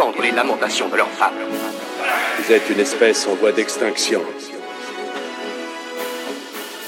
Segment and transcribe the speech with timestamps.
[0.00, 1.34] entendre les lamentations de leurs femmes.
[2.38, 4.22] Vous êtes une espèce en voie d'extinction.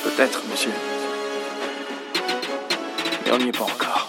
[0.03, 0.71] Peut-être, monsieur.
[3.27, 4.09] Mais on n'y est pas encore.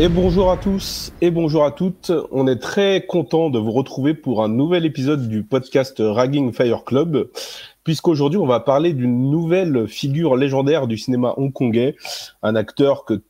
[0.00, 2.12] Et bonjour à tous et bonjour à toutes.
[2.30, 6.84] On est très content de vous retrouver pour un nouvel épisode du podcast Ragging Fire
[6.84, 7.28] Club,
[7.88, 11.96] puisqu'aujourd'hui on va parler d'une nouvelle figure légendaire du cinéma hongkongais,
[12.42, 13.22] un acteur que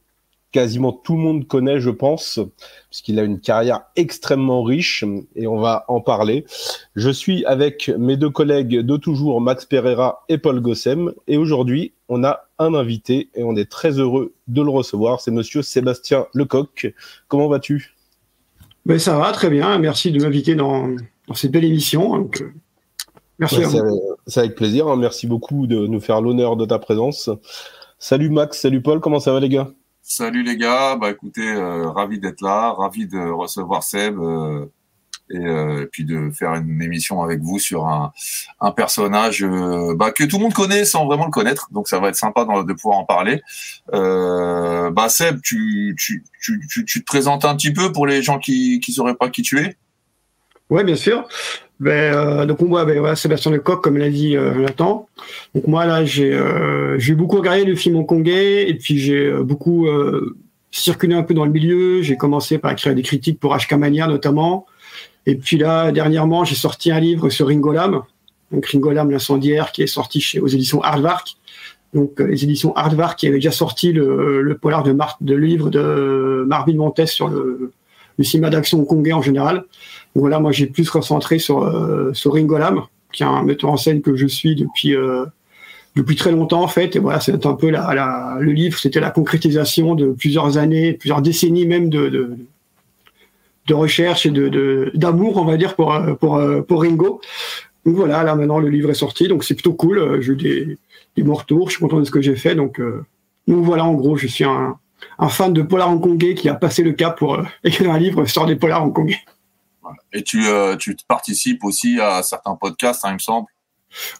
[0.50, 2.40] quasiment tout le monde connaît, je pense,
[2.90, 5.04] puisqu'il a une carrière extrêmement riche
[5.36, 6.44] et on va en parler.
[6.96, 11.92] Je suis avec mes deux collègues de toujours, Max Pereira et Paul Gossem, et aujourd'hui,
[12.08, 15.20] on a un invité et on est très heureux de le recevoir.
[15.20, 16.92] C'est monsieur Sébastien Lecoq.
[17.28, 17.94] Comment vas-tu?
[18.86, 19.78] Ben, Ça va, très bien.
[19.78, 20.96] Merci de m'inviter dans,
[21.32, 22.16] cette belle émission.
[22.16, 22.52] Donc, euh,
[23.38, 24.17] merci à vous.
[24.28, 24.86] C'est avec plaisir.
[24.88, 24.96] Hein.
[24.96, 27.30] Merci beaucoup de nous faire l'honneur de ta présence.
[27.98, 29.70] Salut Max, salut Paul, comment ça va les gars?
[30.02, 34.66] Salut les gars, bah écoutez, euh, ravi d'être là, ravi de recevoir Seb euh,
[35.30, 38.12] et, puis de faire une émission avec vous sur un,
[38.60, 39.44] un personnage
[39.96, 42.44] bah, que tout le monde connaît sans vraiment le connaître, donc ça va être sympa
[42.44, 43.42] de pouvoir en parler.
[43.92, 48.80] bah Seb, tu, tu, tu, tu, te présentes un petit peu pour les gens qui
[48.80, 49.76] qui sauraient pas qui tu es?
[50.70, 51.26] Ouais, bien sûr.
[51.80, 55.08] Ben, euh, donc moi, ben, voilà, Sébastien Lecoq, comme l'a dit euh, Nathan.
[55.54, 59.86] Donc moi là, j'ai euh, beaucoup regardé le film hongkongais et puis j'ai euh, beaucoup
[59.86, 60.36] euh,
[60.72, 62.02] circulé un peu dans le milieu.
[62.02, 64.66] J'ai commencé par écrire des critiques pour HK Mania notamment.
[65.26, 68.02] Et puis là, dernièrement, j'ai sorti un livre sur Ringo Lam,
[68.50, 71.36] donc Ringo Lam l'incendiaire, qui est sorti chez aux éditions Hardvark.
[71.94, 75.70] Donc les éditions Hardvark qui avaient déjà sorti le, le polar de, Mar de livre
[75.70, 77.72] de Marvin Montes sur le,
[78.18, 79.64] le cinéma d'action hongkongais en général
[80.14, 82.82] voilà, moi j'ai plus concentré sur, euh, sur Ringo Lam,
[83.12, 85.24] qui est un metteur en scène que je suis depuis euh,
[85.96, 86.96] depuis très longtemps en fait.
[86.96, 90.92] Et voilà, c'est un peu la, la le livre, c'était la concrétisation de plusieurs années,
[90.94, 92.36] plusieurs décennies même de, de,
[93.66, 97.20] de recherche et de d'amour, on va dire, pour pour pour Ringo.
[97.86, 100.20] Donc voilà, là maintenant le livre est sorti, donc c'est plutôt cool.
[100.20, 100.78] J'ai eu des,
[101.18, 102.54] des bons retours, je suis content de ce que j'ai fait.
[102.54, 103.04] Donc, euh,
[103.46, 104.78] donc voilà, en gros, je suis un,
[105.18, 108.24] un fan de polar hongkongais qui a passé le cap pour euh, écrire un livre
[108.26, 109.18] sur des polars hongkongais.
[110.12, 113.46] Et tu, euh, tu participes aussi à certains podcasts, hein, il me semble.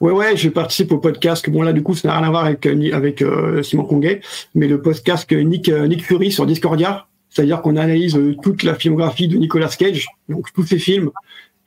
[0.01, 1.49] Ouais, ouais, je participe au podcast.
[1.51, 2.93] Bon, là, du coup, ça n'a rien à voir avec, euh,
[3.23, 4.23] euh, Simon Conguet,
[4.55, 5.71] mais le podcast Nick
[6.03, 7.06] Fury sur Discordia.
[7.31, 11.11] C'est-à-dire qu'on analyse toute la filmographie de Nicolas Cage, donc tous ses films,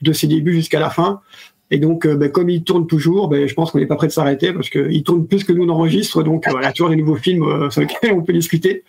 [0.01, 1.21] de ses débuts jusqu'à la fin.
[1.71, 4.11] Et donc, ben, comme il tourne toujours, ben, je pense qu'on n'est pas prêt de
[4.11, 6.21] s'arrêter parce qu'il tourne plus que nous n'enregistre.
[6.21, 8.83] Donc, voilà, toujours des nouveaux films euh, sur lesquels on peut discuter.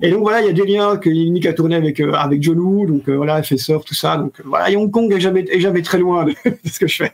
[0.00, 2.42] Et donc, voilà, il y a des liens que Nick a tourné avec, euh, avec
[2.42, 2.86] John Woo.
[2.86, 4.16] Donc, euh, voilà, surf, tout ça.
[4.16, 6.34] Donc, voilà, Hong Kong est jamais, est jamais très loin de
[6.64, 7.12] ce que je fais.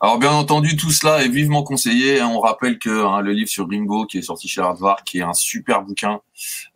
[0.00, 2.20] Alors bien entendu, tout cela est vivement conseillé.
[2.20, 2.28] Hein.
[2.28, 5.22] On rappelle que hein, le livre sur Ringo, qui est sorti chez Hardvar, qui est
[5.22, 6.20] un super bouquin,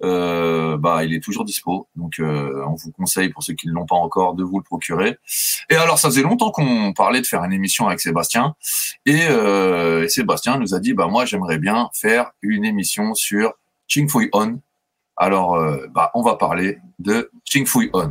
[0.02, 1.88] euh, bah il est toujours dispo.
[1.96, 4.64] Donc euh, on vous conseille pour ceux qui ne l'ont pas encore de vous le
[4.64, 5.18] procurer.
[5.68, 8.54] Et alors ça faisait longtemps qu'on parlait de faire une émission avec Sébastien,
[9.04, 13.52] et, euh, Sébastien nous a dit bah moi j'aimerais bien faire une émission sur
[13.86, 14.60] Ching Fui On.
[15.16, 18.10] Alors euh, bah on va parler de Ching Fui On.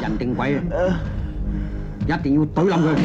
[0.00, 0.60] 人定鬼，
[2.06, 2.96] 一定要怼冧佢。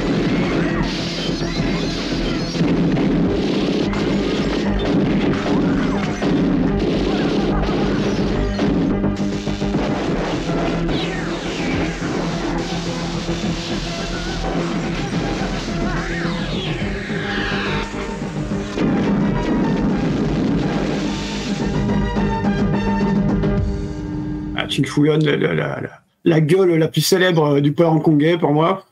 [24.59, 28.52] Ah, tu fouillonnes la, la, la, la gueule la plus célèbre du power hongkongais pour
[28.52, 28.84] moi.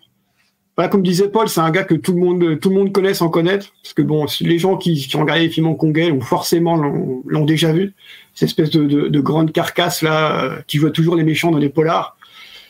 [0.77, 3.12] Voilà, comme disait Paul, c'est un gars que tout le monde, tout le monde connaît
[3.12, 6.21] sans connaître, parce que bon, les gens qui, qui ont regardé les films hongkongais ont
[6.21, 7.93] forcément l'ont déjà vu.
[8.35, 11.59] Cette espèce de, de, de, grande carcasse là, euh, qui voit toujours les méchants dans
[11.59, 12.17] les polars.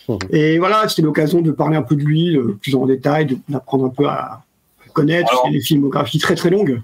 [0.09, 0.17] Mmh.
[0.31, 3.85] Et voilà, c'était l'occasion de parler un peu de lui, euh, plus en détail, d'apprendre
[3.85, 4.43] un peu à
[4.93, 5.31] connaître.
[5.31, 6.81] Alors, les filmographies très très longues.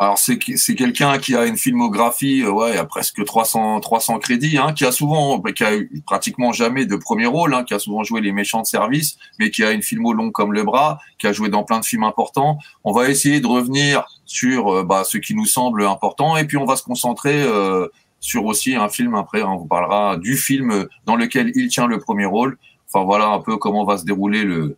[0.00, 4.56] Alors c'est c'est quelqu'un qui a une filmographie euh, ouais à presque 300 300 crédits
[4.56, 7.80] hein, qui a souvent qui a eu pratiquement jamais de premier rôle hein, qui a
[7.80, 11.00] souvent joué les méchants de service mais qui a une filmo longue comme le bras
[11.18, 12.58] qui a joué dans plein de films importants.
[12.84, 16.56] On va essayer de revenir sur euh, bah, ce qui nous semble important et puis
[16.56, 17.88] on va se concentrer euh,
[18.20, 21.98] sur aussi un film après on vous parlera du film dans lequel il tient le
[21.98, 22.56] premier rôle.
[22.86, 24.77] Enfin voilà un peu comment va se dérouler le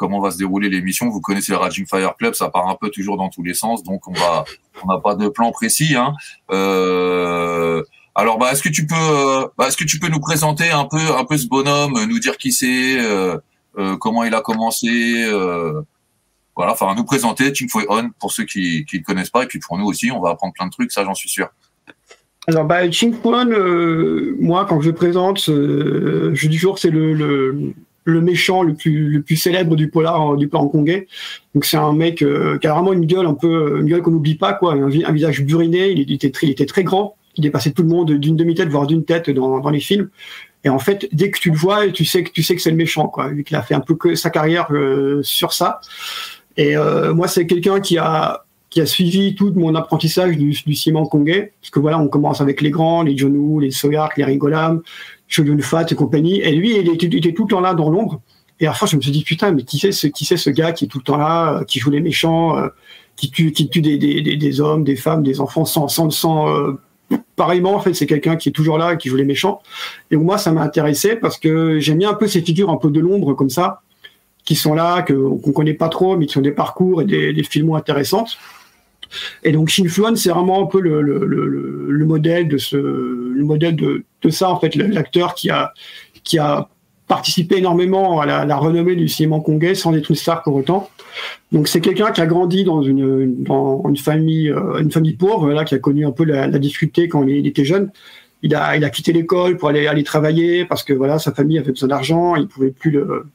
[0.00, 1.10] comment va se dérouler l'émission.
[1.10, 3.82] Vous connaissez le Raging Fire Club, ça part un peu toujours dans tous les sens,
[3.82, 4.46] donc on va,
[4.82, 5.94] on n'a pas de plan précis.
[5.94, 6.14] Hein.
[6.50, 7.82] Euh,
[8.14, 11.14] alors, bah, est-ce que tu peux, bah, est-ce que tu peux nous présenter un peu,
[11.14, 13.36] un peu ce bonhomme, nous dire qui c'est, euh,
[13.76, 15.26] euh comment il a commencé,
[16.56, 19.46] voilà, enfin, nous présenter Tim Foy On pour ceux qui, qui le connaissent pas, et
[19.46, 21.50] puis pour nous aussi, on va apprendre plein de trucs, ça, j'en suis sûr.
[22.48, 27.74] Alors, bah, Ching euh, moi, quand je présente, je dis toujours c'est le,
[28.04, 31.06] le méchant le plus, le plus célèbre du polar du polar hongkongais.
[31.54, 34.10] Donc c'est un mec euh, qui a vraiment une gueule un peu une gueule qu'on
[34.10, 37.72] n'oublie pas quoi, un, visage buriné, il était très, il était très grand, il dépassait
[37.72, 40.08] tout le monde d'une demi-tête voire d'une tête dans, dans les films.
[40.64, 42.70] Et en fait, dès que tu le vois, tu sais que tu sais que c'est
[42.70, 45.80] le méchant quoi, vu qu'il a fait un peu que sa carrière euh, sur ça.
[46.56, 50.74] Et euh, moi c'est quelqu'un qui a qui a suivi tout mon apprentissage du, du
[50.74, 54.24] ciment hongkongais, parce que voilà, on commence avec les grands, les John les Soyak, les
[54.24, 54.80] Ringolam,
[55.26, 56.40] Shogun Fat et compagnie.
[56.40, 58.20] Et lui, il était, tout le temps là dans l'ombre.
[58.60, 60.50] Et à la je me suis dit, putain, mais qui c'est ce, qui c'est ce
[60.50, 62.68] gars qui est tout le temps là, euh, qui joue les méchants, euh,
[63.16, 66.54] qui tue, qui tue des, des, des, hommes, des femmes, des enfants sans, sans, sans
[66.54, 66.78] euh,
[67.36, 69.62] pareillement, en fait, c'est quelqu'un qui est toujours là qui joue les méchants.
[70.10, 72.90] Et moi, ça m'a intéressé parce que j'aime bien un peu ces figures un peu
[72.90, 73.80] de l'ombre comme ça,
[74.44, 77.32] qui sont là, que, qu'on connaît pas trop, mais qui ont des parcours et des,
[77.32, 78.38] des films intéressantes.
[79.42, 81.46] Et donc Shin Fluan, c'est vraiment un peu le, le, le,
[81.88, 86.68] le, modèle de ça en fait, l'acteur qui a
[87.10, 90.88] participé énormément à la, renommée du cinéma hongkongais sans être une star pour autant.
[91.50, 93.02] Donc c'est quelqu'un qui a grandi dans une,
[93.50, 97.90] euh, famille pauvre là qui a connu un peu la, difficulté quand il était jeune.
[98.42, 102.36] Il a quitté l'école pour aller travailler parce que voilà sa famille avait besoin d'argent,
[102.36, 103.26] il pouvait plus le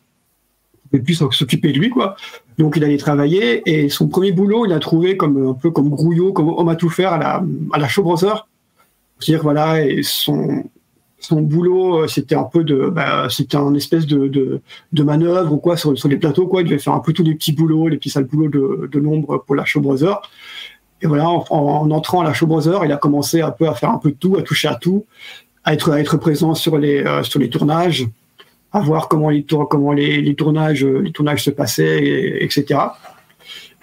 [0.98, 2.16] pouvait plus s'occuper de lui quoi.
[2.58, 5.90] Donc il allait travailler et son premier boulot, il a trouvé comme un peu comme
[5.90, 7.44] grouillot, comme homme à tout faire à la
[7.74, 8.48] à la Show Brothers.
[9.22, 10.64] dire voilà, et son
[11.26, 15.58] son boulot, euh, c'était un peu de, bah, c'était un espèce de, de, manœuvre ou
[15.58, 16.62] quoi sur, sur les plateaux quoi.
[16.62, 19.00] Il devait faire un peu tous les petits boulots, les petits sales boulots de, de
[19.00, 20.22] l'ombre pour la Show Brothers.
[21.02, 23.74] Et voilà, en, en, entrant à la Show Brothers, il a commencé un peu à
[23.74, 25.06] faire un peu de tout, à toucher à tout,
[25.64, 28.08] à être à être présent sur les euh, sur les tournages
[28.76, 32.80] à voir comment les, comment les, les tournages, les tournages se passaient, et, etc.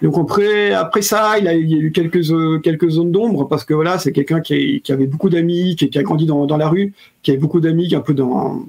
[0.01, 2.21] Donc après, après ça, il, a, il y a eu quelques,
[2.61, 6.03] quelques zones d'ombre parce que voilà, c'est quelqu'un qui, qui, avait beaucoup d'amis, qui, a
[6.03, 8.65] grandi dans, dans, la rue, qui avait beaucoup d'amis, un peu dans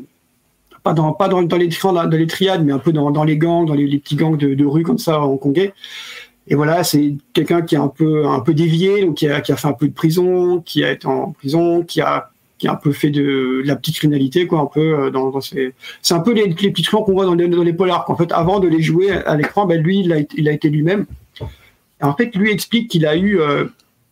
[0.84, 3.36] pas dans pas dans, dans les dans les triades, mais un peu dans, dans les
[3.36, 5.72] gangs, dans les, les petits gangs de, rue comme ça hongkongais.
[6.46, 9.50] Et voilà, c'est quelqu'un qui a un peu un peu dévié, donc qui a, qui
[9.50, 12.30] a fait un peu de prison, qui a été en prison, qui a
[12.68, 15.74] un peu fait de, la petite criminalité, quoi, un peu euh, dans, dans ces...
[16.02, 18.04] C'est un peu les, les petits trucs qu'on voit dans les, dans les polars.
[18.08, 20.68] En fait, avant de les jouer à l'écran, ben lui, il a, il a été
[20.68, 21.06] lui-même.
[22.02, 23.66] En fait, lui explique qu'il a eu, euh,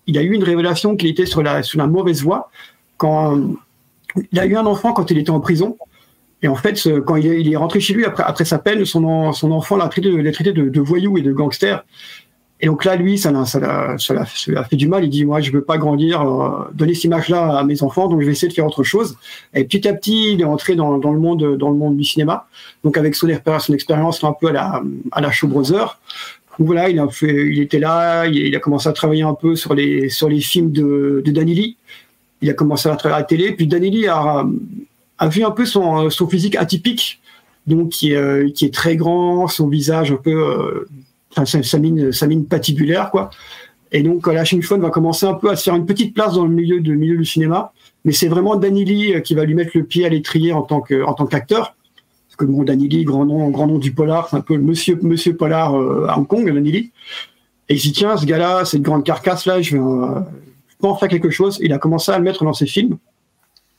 [0.07, 2.51] il a eu une révélation qu'il était sur la, sur la mauvaise voie
[2.97, 3.39] quand
[4.31, 5.77] il a eu un enfant quand il était en prison.
[6.43, 9.53] Et en fait, quand il est, rentré chez lui après, après sa peine, son, son
[9.53, 11.85] enfant l'a traité, l'a traité de, de voyou et de gangster.
[12.65, 15.03] Et donc là, lui, ça ça l'a, ça l'a, fait du mal.
[15.03, 18.21] Il dit, moi, je veux pas grandir, euh, donner cette image-là à mes enfants, donc
[18.21, 19.17] je vais essayer de faire autre chose.
[19.53, 22.05] Et petit à petit, il est entré dans, dans le monde, dans le monde du
[22.05, 22.47] cinéma.
[22.85, 25.49] Donc avec son, expérience un peu à la, à la Show.
[25.49, 25.67] Donc
[26.61, 29.75] voilà, il a fait, il était là, il, a commencé à travailler un peu sur
[29.75, 31.77] les, sur les films de, de Danili.
[32.43, 33.53] Il a commencé à travailler à la télé.
[33.53, 34.47] Puis Danili a,
[35.19, 37.21] a vu un peu son, son physique atypique,
[37.67, 40.89] donc qui est, qui est très grand, son visage un peu euh,
[41.37, 43.31] enfin, sa, mine, sa mine patibulaire, quoi.
[43.93, 46.45] Et donc, la Fun va commencer un peu à se faire une petite place dans
[46.47, 47.73] le milieu, du cinéma.
[48.05, 50.63] Mais c'est vraiment Danny Lee euh, qui va lui mettre le pied à l'étrier en
[50.63, 51.77] tant qu'acteur.
[52.33, 54.99] Parce que bon, Danny Lee, grand nom, grand nom du polar, c'est un peu monsieur,
[55.03, 56.93] monsieur polar euh, à Hong Kong, Danny Lee.
[57.69, 60.21] Et il dit, tiens, ce gars-là, cette grande carcasse là, je vais, euh,
[60.83, 61.59] je en faire quelque chose.
[61.63, 62.97] Il a commencé à le mettre dans ses films.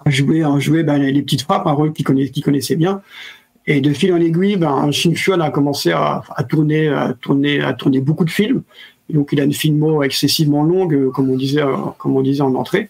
[0.06, 3.02] À jouer, à jouer ben, les petites frappes, un rôle qu'il connaissait bien.
[3.66, 7.62] Et de fil en aiguille, ben, Shin Chuan a commencé à, à, tourner, à tourner,
[7.62, 8.64] à tourner beaucoup de films.
[9.10, 12.42] donc, il a une filmo excessivement longue, euh, comme on disait, euh, comme on disait
[12.42, 12.90] en entrée.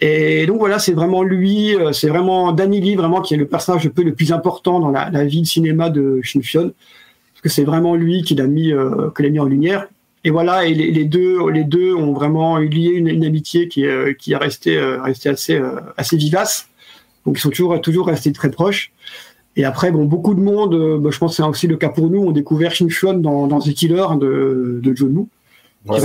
[0.00, 3.46] Et donc voilà, c'est vraiment lui, euh, c'est vraiment Danny Lee, vraiment qui est le
[3.46, 6.72] personnage peu le plus important dans la, la vie de cinéma de Shin Chuan,
[7.32, 9.86] parce que c'est vraiment lui qui l'a mis, euh, l'a mis en lumière.
[10.24, 14.16] Et voilà, et les, deux, les deux ont vraiment lié une, une amitié qui, est,
[14.18, 15.60] qui est restée, restée assez,
[15.98, 16.70] assez vivace.
[17.26, 18.90] Donc ils sont toujours, toujours restés très proches.
[19.56, 21.88] Et après, bon, beaucoup de monde, euh, bah, je pense que c'est aussi le cas
[21.88, 25.28] pour nous, ont découvert Shin Chuan dans, dans The Killer de, de John Woo.
[25.86, 26.00] Ouais,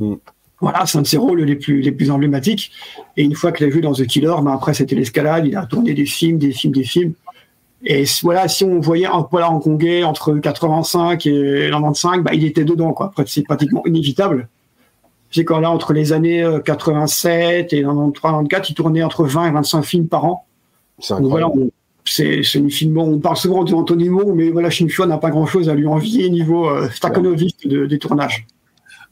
[0.00, 0.14] Mm.
[0.60, 2.72] Voilà, c'est un de ses rôles les plus, les plus emblématiques.
[3.16, 5.66] Et une fois qu'il a joué dans The Killer, ben après c'était l'escalade, il a
[5.66, 7.12] tourné des films, des films, des films.
[7.84, 12.64] Et voilà, si on voyait un polar hongkongais entre 85 et 95, bah, il était
[12.64, 13.06] dedans, quoi.
[13.06, 14.48] Après, c'est pratiquement inévitable.
[15.30, 19.48] C'est quand là, entre les années euh, 87 et 93, 94, il tournait entre 20
[19.48, 20.46] et 25 films par an.
[20.98, 21.72] C'est Donc voilà, incroyable.
[22.04, 22.42] C'est
[22.84, 25.74] bon, On parle souvent d'Anthony Moore, mais voilà, Shin Chuan n'a pas grand chose à
[25.74, 28.46] lui envier niveau euh, Stakhanoviste de, des tournages.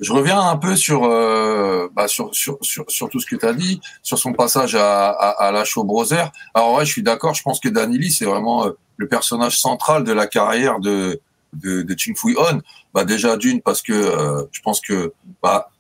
[0.00, 3.54] Je reviens un peu sur, euh, bah, sur, sur, sur, tout ce que tu as
[3.54, 6.32] dit, sur son passage à, à, à la Show Brother.
[6.54, 9.58] Alors ouais, je suis d'accord, je pense que Danny Lee, c'est vraiment euh, le personnage
[9.58, 11.20] central de la carrière de,
[11.52, 12.60] de, de Ching Fui On.
[12.92, 15.70] Bah, déjà d'une, parce que euh, je pense que, bah,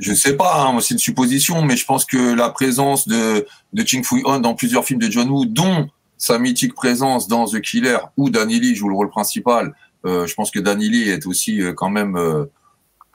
[0.00, 3.82] je sais pas, hein, c'est une supposition, mais je pense que la présence de, de
[3.86, 7.60] Ching Fui On dans plusieurs films de John Woo, dont sa mythique présence dans The
[7.60, 11.26] Killer, où Danny Lee joue le rôle principal, euh, je pense que Danny Lee est
[11.26, 12.16] aussi euh, quand même...
[12.16, 12.44] euh,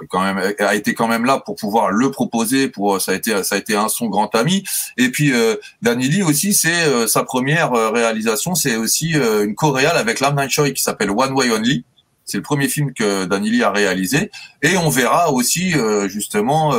[0.09, 3.41] quand même a été quand même là pour pouvoir le proposer pour ça a été
[3.43, 4.63] ça a été un son grand ami.
[4.97, 9.45] Et puis euh, Danny Lee aussi c'est euh, sa première euh, réalisation c'est aussi euh,
[9.45, 11.85] une coréale avec Lam Nam Choi qui s'appelle One Way Only.
[12.25, 14.31] C'est le premier film que Danny Lee a réalisé.
[14.61, 16.73] Et on verra aussi euh, justement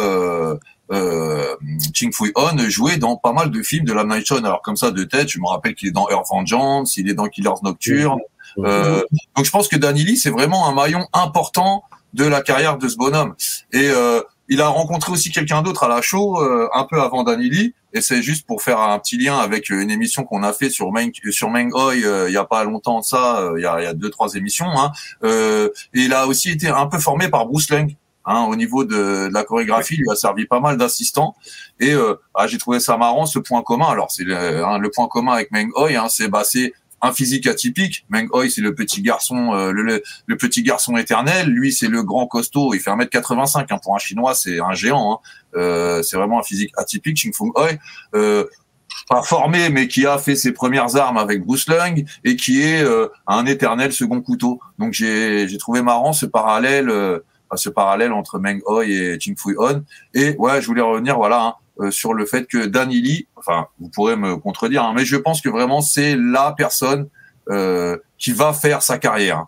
[0.93, 1.57] euh, euh,
[1.95, 4.77] Ching Fui On jouer dans pas mal de films de Lam Nam Choi alors comme
[4.77, 7.63] ça de tête je me rappelle qu'il est dans Earth Vengeance il est dans Killers
[7.63, 8.21] Nocturne
[8.59, 9.03] euh,
[9.37, 12.89] donc je pense que Danny Lee c'est vraiment un maillon important de la carrière de
[12.89, 13.35] ce bonhomme.
[13.73, 17.25] Et euh, il a rencontré aussi quelqu'un d'autre à la show euh, un peu avant
[17.25, 17.75] Danny Lee.
[17.93, 20.71] Et c'est juste pour faire un petit lien avec euh, une émission qu'on a fait
[20.71, 23.63] sur Meng sur Meng Hoi euh, il y a pas longtemps de ça, euh, il
[23.63, 24.71] y, a, il y a deux trois émissions.
[24.79, 24.93] Hein.
[25.23, 27.95] Euh, et il a aussi été un peu formé par Bruce Lang.
[28.27, 31.35] Hein, au niveau de, de la chorégraphie, il lui a servi pas mal d'assistants
[31.79, 33.89] et euh, ah, j'ai trouvé ça marrant ce point commun.
[33.89, 37.13] Alors c'est le, hein, le point commun avec Meng Hoi, hein, c'est bah c'est un
[37.13, 38.07] physique atypique.
[38.09, 41.49] Meng Hoi, c'est le petit garçon, euh, le, le, petit garçon éternel.
[41.49, 42.73] Lui, c'est le grand costaud.
[42.73, 43.67] Il fait 1m85.
[43.69, 43.79] Hein.
[43.83, 45.13] Pour un Chinois, c'est un géant.
[45.13, 45.19] Hein.
[45.57, 47.19] Euh, c'est vraiment un physique atypique.
[47.19, 47.73] Ching Fung Hoi,
[48.15, 48.47] euh,
[49.09, 52.83] pas formé, mais qui a fait ses premières armes avec Bruce Lung et qui est
[52.83, 54.61] euh, un éternel second couteau.
[54.79, 57.21] Donc j'ai j'ai trouvé marrant ce parallèle, euh,
[57.55, 59.85] ce parallèle entre Meng Hoi et Ching Fui On.
[60.15, 61.45] Et ouais, je voulais revenir, voilà.
[61.45, 65.05] Hein, euh, sur le fait que Danny Lee, enfin, vous pourrez me contredire, hein, mais
[65.05, 67.09] je pense que vraiment c'est la personne
[67.51, 69.47] euh, qui va faire sa carrière.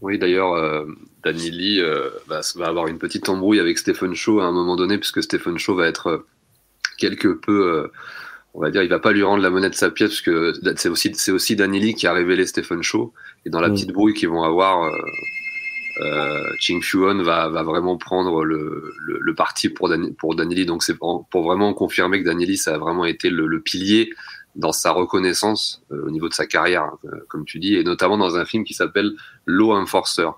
[0.00, 0.84] Oui, d'ailleurs, euh,
[1.22, 4.74] Danny Lee euh, va, va avoir une petite embrouille avec Stephen Shaw à un moment
[4.74, 6.24] donné, puisque Stephen Shaw va être
[6.98, 7.90] quelque peu,
[8.54, 10.52] on va dire, il va pas lui rendre la monnaie de sa pièce, parce que
[10.76, 13.12] c'est aussi, c'est aussi Danny Lee qui a révélé Stephen Shaw,
[13.46, 13.72] et dans la Mm.
[13.74, 14.90] petite brouille qu'ils vont avoir, euh,
[16.00, 20.54] euh, Ching Chuan va, va vraiment prendre le, le, le parti pour, Dan, pour Danny
[20.54, 20.66] Lee.
[20.66, 23.60] Donc c'est pour, pour vraiment confirmer que Danny Lee, ça a vraiment été le, le
[23.60, 24.10] pilier
[24.56, 27.84] dans sa reconnaissance euh, au niveau de sa carrière, hein, euh, comme tu dis, et
[27.84, 29.12] notamment dans un film qui s'appelle
[29.46, 30.28] Law Enforcer,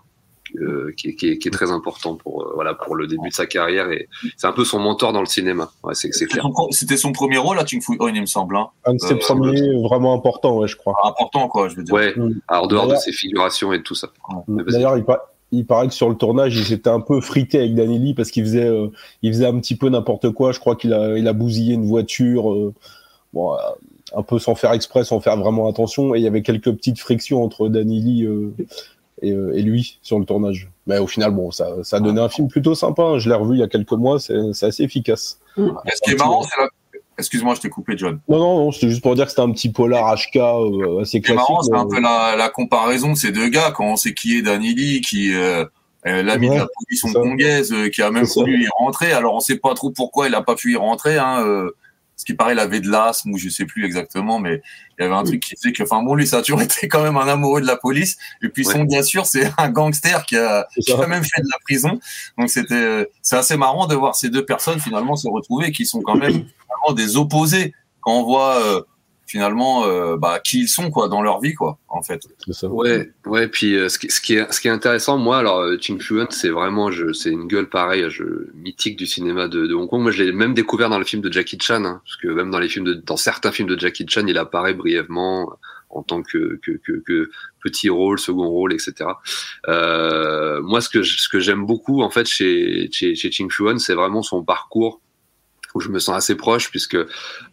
[0.61, 3.31] euh, qui, est, qui, est, qui, est, très important pour euh, voilà pour le début
[3.31, 5.71] de sa carrière et c'est un peu son mentor dans le cinéma.
[5.83, 6.45] Ouais, c'est clair.
[6.71, 8.57] C'était son premier rôle à Ching Fu On, il me semble.
[8.57, 8.69] Hein.
[8.85, 10.95] Un de ses euh, premiers vraiment importants, ouais, je crois.
[11.05, 11.95] Important, quoi, je veux dire.
[11.95, 12.13] Ouais.
[12.15, 12.41] Mmh.
[12.49, 14.09] Alors dehors de ses figurations et tout ça.
[14.47, 17.75] D'ailleurs, il, pa il, paraît que sur le tournage, ils étaient un peu frités avec
[17.75, 18.89] Danny Lee parce qu'il faisait, euh,
[19.23, 20.53] il faisait un petit peu n'importe quoi.
[20.53, 22.53] Je crois qu'il a, il bousillé une voiture.
[22.53, 22.75] euh,
[23.33, 23.57] bon,
[24.15, 26.15] un peu sans faire exprès, sans faire vraiment attention.
[26.15, 28.55] Et il y avait quelques petites frictions entre Danny Lee euh,
[29.21, 30.71] et, euh, lui sur le tournage.
[30.87, 33.03] Mais au final, ça, ça a donné un film plutôt sympa.
[33.03, 33.19] Hein.
[33.19, 35.39] Je l'ai revu il y a quelques mois, c'est assez efficace.
[37.19, 38.21] Excuse-moi, je t'ai coupé, John.
[38.29, 41.21] Non, non, non, c'était juste pour dire que c'était un petit polar HK euh, assez
[41.21, 41.25] classique.
[41.27, 44.15] C'est marrant, c'est un peu la, la, comparaison de ces deux gars quand on sait
[44.15, 45.33] qui est Danny Lee, qui
[46.07, 49.13] euh, l'ami ouais, de la police hongkongaise, euh, qui a même voulu y rentrer.
[49.13, 51.19] Alors on sait pas trop pourquoi il a pas pu y rentrer.
[51.19, 51.71] Hein, euh,
[52.17, 54.63] ce qui paraît, il avait de l'asthme ou je sais plus exactement, mais
[54.99, 56.89] il y avait un truc qui faisait que, enfin bon, lui, ça a toujours été
[56.89, 58.19] quand même un amoureux de la police.
[58.43, 61.49] Et puis son, bien sûr, c'est un gangster qui a, qui a même fait de
[61.49, 62.01] la prison.
[62.37, 66.01] Donc c'était, c'est assez marrant de voir ces deux personnes finalement se retrouver, qui sont
[66.01, 66.45] quand même
[66.83, 68.83] vraiment des opposés quand on voit euh,
[69.27, 72.21] finalement euh, bah, qui ils sont quoi dans leur vie quoi en fait.
[72.51, 72.69] Ça.
[72.69, 73.49] Ouais, ouais.
[73.49, 76.27] Puis euh, ce, qui, ce, qui est, ce qui est intéressant, moi, alors Ching Fluent,
[76.31, 78.25] c'est vraiment, je, c'est une gueule pareille, je,
[78.55, 80.03] mythique du cinéma de, de Hong Kong.
[80.03, 82.51] Moi, je l'ai même découvert dans le film de Jackie Chan, hein, parce que même
[82.51, 85.53] dans les films de, dans certains films de Jackie Chan, il apparaît brièvement
[85.93, 87.31] en tant que, que, que, que
[87.63, 89.11] petit rôle, second rôle, etc.
[89.69, 93.79] Euh, moi, ce que ce que j'aime beaucoup en fait chez chez, chez Ching Fluent,
[93.79, 95.01] c'est vraiment son parcours
[95.75, 96.97] où je me sens assez proche puisque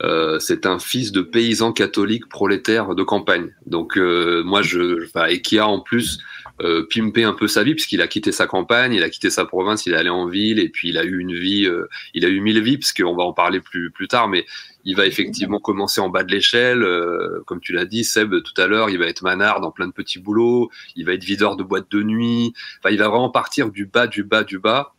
[0.03, 3.53] euh, c'est un fils de paysan catholique prolétaire de campagne.
[3.65, 6.19] Donc euh, moi je enfin, et qui a en plus
[6.61, 9.45] euh, pimpé un peu sa vie puisqu'il a quitté sa campagne, il a quitté sa
[9.45, 12.25] province, il est allé en ville et puis il a eu une vie, euh, il
[12.25, 14.45] a eu mille vies parce qu'on va en parler plus plus tard, mais
[14.83, 18.61] il va effectivement commencer en bas de l'échelle, euh, comme tu l'as dit Seb tout
[18.61, 21.55] à l'heure, il va être manard dans plein de petits boulots, il va être videur
[21.55, 24.93] de boîtes de nuit, enfin il va vraiment partir du bas du bas du bas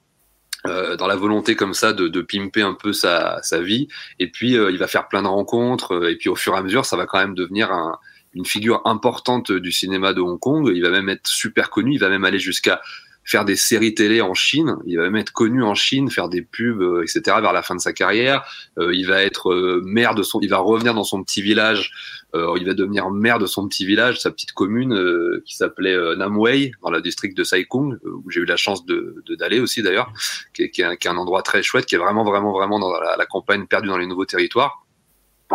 [0.67, 3.89] euh, dans la volonté comme ça de, de pimper un peu sa, sa vie.
[4.19, 5.95] Et puis, euh, il va faire plein de rencontres.
[5.95, 7.99] euh, Et puis, au fur et à mesure, ça va quand même devenir un-
[8.35, 10.71] une figure importante du cinéma de Hong Kong.
[10.73, 11.95] Il va même être super connu.
[11.95, 12.81] Il va même aller jusqu'à
[13.31, 14.77] faire des séries télé en Chine.
[14.87, 17.37] Il va même être connu en Chine, faire des pubs, euh, etc.
[17.41, 18.43] vers la fin de sa carrière.
[18.79, 21.93] Euh, il va être euh, maire de son, il va revenir dans son petit village.
[22.33, 24.97] Il va devenir maire de son petit village, sa petite commune
[25.45, 29.59] qui s'appelait Namway, dans le district de euh, où j'ai eu la chance de d'aller
[29.59, 30.13] aussi d'ailleurs,
[30.55, 33.67] qui est un endroit très chouette, qui est vraiment vraiment vraiment dans la, la campagne
[33.67, 34.87] perdue dans les nouveaux territoires.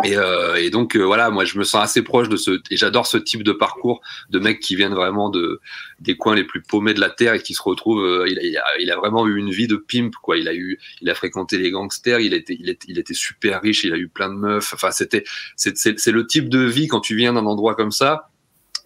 [0.04, 2.76] Et, euh, et donc euh, voilà, moi je me sens assez proche de ce et
[2.76, 5.60] j'adore ce type de parcours de mecs qui viennent vraiment de
[6.00, 8.04] des coins les plus paumés de la terre et qui se retrouvent.
[8.04, 10.36] euh, il, a, il, a, il a vraiment eu une vie de pimp quoi.
[10.36, 12.20] Il a eu, il a fréquenté les gangsters.
[12.20, 13.84] Il était, il était, il était super riche.
[13.84, 14.74] Il a eu plein de meufs.
[14.74, 15.24] Enfin c'était,
[15.56, 18.28] c'est le type de vie quand tu viens d'un endroit comme ça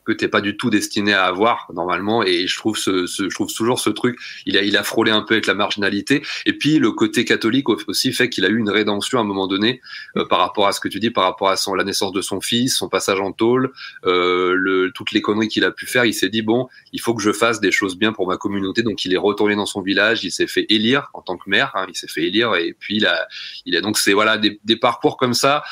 [0.05, 2.23] que t'es pas du tout destiné à avoir normalement.
[2.23, 5.11] Et je trouve ce, ce je trouve toujours ce truc il a il a frôlé
[5.11, 6.23] un peu avec la marginalité.
[6.47, 9.47] Et puis le côté catholique aussi fait qu'il a eu une rédemption à un moment
[9.47, 9.81] donné
[10.17, 12.21] euh, par rapport à ce que tu dis par rapport à son la naissance de
[12.21, 13.73] son fils son passage en tôle
[14.07, 16.05] euh, le toutes les conneries qu'il a pu faire.
[16.05, 18.83] Il s'est dit bon il faut que je fasse des choses bien pour ma communauté.
[18.83, 21.73] Donc il est retourné dans son village il s'est fait élire en tant que maire
[21.75, 23.27] hein, il s'est fait élire et puis il a
[23.67, 25.63] il a donc c'est voilà des, des parcours comme ça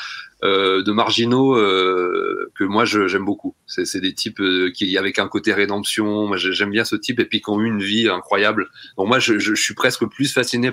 [0.43, 3.55] de marginaux euh, que moi j'aime beaucoup.
[3.67, 6.27] C'est des types euh, qui avec un côté rédemption.
[6.27, 8.69] Moi j'ai- j'aime bien ce type et puis qui ont eu une vie incroyable.
[8.97, 10.71] Donc moi je, je, suis presque plus fasciné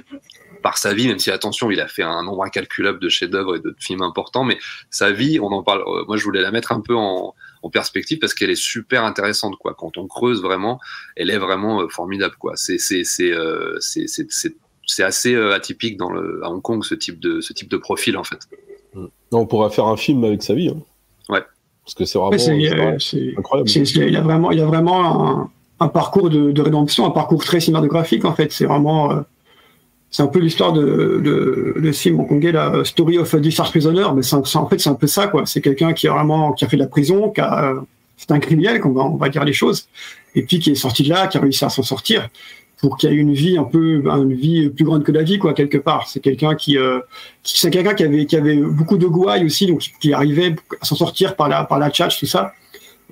[0.62, 3.60] par sa vie, même si attention il a fait un nombre incalculable de chefs-d'œuvre et
[3.60, 4.58] de films importants, mais
[4.90, 5.82] sa vie on en parle.
[5.86, 9.04] euh, moi je voulais la mettre un peu en, en perspective parce qu'elle est super
[9.04, 9.74] intéressante quoi.
[9.76, 10.80] Quand on creuse vraiment,
[11.16, 12.52] elle est vraiment euh, formidable quoi.
[12.56, 17.18] C'est c'est c'est euh, c'est assez euh, atypique dans le, à Hong Kong ce type
[17.20, 18.38] de ce type de profil en fait.
[19.32, 20.68] On pourra faire un film avec sa vie.
[20.68, 20.80] hein.
[21.28, 21.42] Ouais.
[21.84, 23.68] Parce que c'est vraiment Ouais, c'est- c'est euh, vrai, c'est- incroyable.
[23.68, 27.10] c'est- c'est- il a vraiment, il a vraiment un, un parcours de, de rédemption, un
[27.10, 28.50] parcours très cinématographique en fait.
[28.52, 29.20] C'est vraiment, euh,
[30.10, 33.72] c'est un peu l'histoire de, de, de ce film hongkongais, la Story of a Discharged
[33.72, 34.06] Prisoner.
[34.14, 35.44] Mais c'est en fait, c'est un peu ça quoi.
[35.46, 37.80] C'est quelqu'un qui a vraiment, qui a fait de la prison, qui a, euh,
[38.16, 39.88] c'est un criminel, qu'on va, on va dire les choses,
[40.34, 42.28] et puis qui est sorti de là, qui a réussi à s'en sortir
[42.86, 45.54] pour qu'il ait une vie un peu, une vie plus grande que la vie quoi
[45.54, 46.06] quelque part.
[46.08, 47.00] C'est quelqu'un qui, euh,
[47.42, 50.84] qui c'est quelqu'un qui avait, qui avait beaucoup de gouailles aussi, donc qui arrivait à
[50.84, 52.52] s'en sortir par la, par la tchatch, tout ça.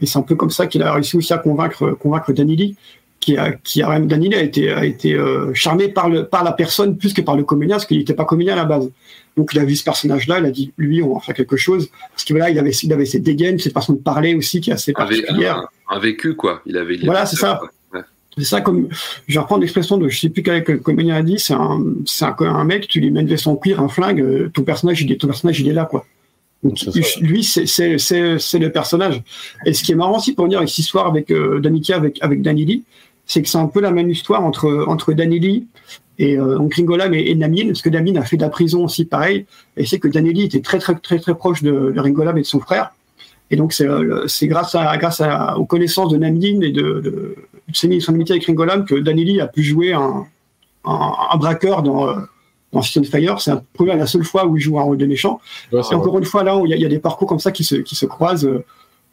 [0.01, 2.77] Et c'est un peu comme ça qu'il a réussi aussi à convaincre, convaincre Danili,
[3.19, 6.53] qui a, qui a, Danili a été, a été euh, charmé par, le, par la
[6.53, 8.89] personne plus que par le comédien, parce qu'il n'était pas comédien à la base.
[9.37, 11.89] Donc il a vu ce personnage-là, il a dit, lui, on va faire quelque chose.
[12.11, 14.71] Parce que voilà, il avait, il avait ses dégaines, ses façons de parler aussi, qui
[14.71, 15.67] est assez particulière.
[15.89, 16.63] un, un vécu quoi.
[16.65, 16.95] Il avait.
[16.95, 17.61] il Voilà, c'est ça.
[18.37, 18.89] C'est ça comme,
[19.29, 22.25] je vais reprendre l'expression de, je sais plus quel comédien a dit, c'est un, c'est
[22.25, 25.03] un, un mec, tu lui mets une veste en cuir, un flingue, euh, ton personnage,
[25.03, 26.05] il est, ton personnage, il est là, quoi.
[26.65, 26.79] Donc,
[27.21, 29.23] lui, c'est, c'est, c'est, c'est le personnage.
[29.67, 32.19] Et ce qui est marrant aussi pour dire avec cette histoire avec, euh, d'amitié avec,
[32.23, 32.85] avec Danili,
[33.27, 35.67] c'est que c'est un peu la même histoire entre, entre Danili
[36.19, 38.85] et, euh, donc Ringolam et, et Namine, parce que Namine a fait de la prison
[38.85, 39.47] aussi, pareil.
[39.77, 42.47] Et c'est que Danili était très, très, très, très proche de, de Ringolam et de
[42.47, 42.93] son frère.
[43.51, 47.01] Et donc, c'est, euh, c'est grâce, à, grâce à, aux connaissances de Namine et de,
[47.01, 47.37] de,
[47.69, 50.27] de son amitié avec Ringolam que Danili a pu jouer un,
[50.85, 52.15] un, un braqueur dans, euh,
[52.73, 53.41] dans Citizen Fire.
[53.41, 55.41] C'est la seule fois où il joue un rôle de méchant.
[55.73, 55.97] Ouais, c'est vrai.
[55.97, 57.53] encore une fois, là, où il y, a- il y a des parcours comme ça
[57.53, 58.65] qui se, qui se croisent euh,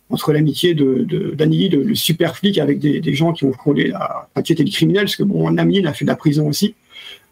[0.09, 3.53] entre l'amitié de, de Danili, le, le super flic, avec des, des gens qui ont
[3.53, 6.17] frôlé la, enfin, qui étaient des criminels, parce que bon, Namine a fait de la
[6.17, 6.75] prison aussi.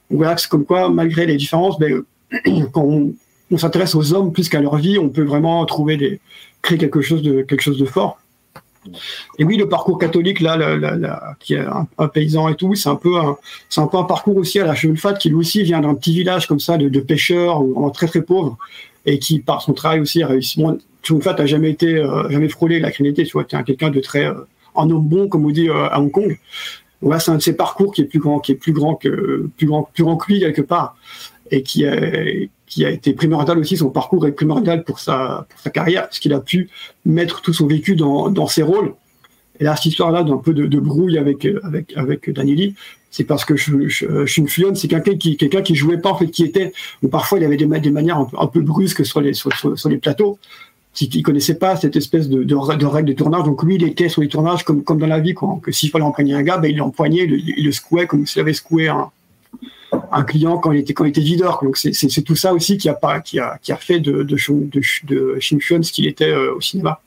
[0.09, 2.03] Donc voilà, c'est comme quoi, malgré les différences, ben,
[2.71, 3.13] quand on,
[3.51, 6.21] on s'intéresse aux hommes plus qu'à leur vie, on peut vraiment trouver des,
[6.61, 8.19] créer quelque chose de, quelque chose de fort.
[9.37, 10.57] Et oui, le parcours catholique, là,
[11.39, 11.65] qui est
[11.97, 13.37] un, paysan et tout, c'est un peu un,
[13.77, 16.47] un peu un parcours aussi à la Chevelfat qui lui aussi vient d'un petit village
[16.47, 18.57] comme ça de, pêcheurs, vraiment très très pauvre,
[19.05, 20.61] et qui par son travail aussi a réussi.
[20.61, 23.99] Bon, Chevelfat a jamais été, euh, jamais frôlé la criminalité, tu vois, un- quelqu'un de
[23.99, 24.33] très, euh,
[24.75, 26.37] un homme bon comme on dit euh, à Hong Kong.
[27.01, 29.47] Voilà, c'est un de ses parcours qui est plus grand, qui est plus grand que,
[29.57, 30.97] plus grand, plus grand que lui quelque part,
[31.51, 31.95] et qui a,
[32.67, 33.75] qui été primordial aussi.
[33.77, 36.69] Son parcours est primordial pour sa, pour sa carrière, parce qu'il a pu
[37.05, 38.93] mettre tout son vécu dans, ses rôles.
[39.59, 42.75] Et là, cette histoire-là d'un peu de, brouille avec, avec, avec Danili,
[43.11, 46.15] c'est parce que je, je, Shin Fuyon, c'est quelqu'un qui, quelqu'un qui jouait pas, en
[46.15, 49.19] fait, qui était, ou parfois il avait des, ma- des manières un peu, brusques sur
[49.19, 49.33] les,
[50.01, 50.37] plateaux.
[51.01, 53.43] Il ne connaissait pas cette espèce de, de, de règle de tournage.
[53.43, 55.59] Donc lui, il était sur les tournages comme, comme dans la vie, quoi.
[55.63, 58.25] Que s'il fallait empoigner un gars, ben, il l'empoignait, il, le- il le secouait comme
[58.27, 59.09] s'il avait secoué un,
[60.11, 61.21] un client quand il était, quand il était.
[61.35, 62.97] Donc c'est, tout ça aussi qui a,
[63.79, 66.99] fait de, de, Shun- de, de Fuyon ce qu'il était euh, au cinéma.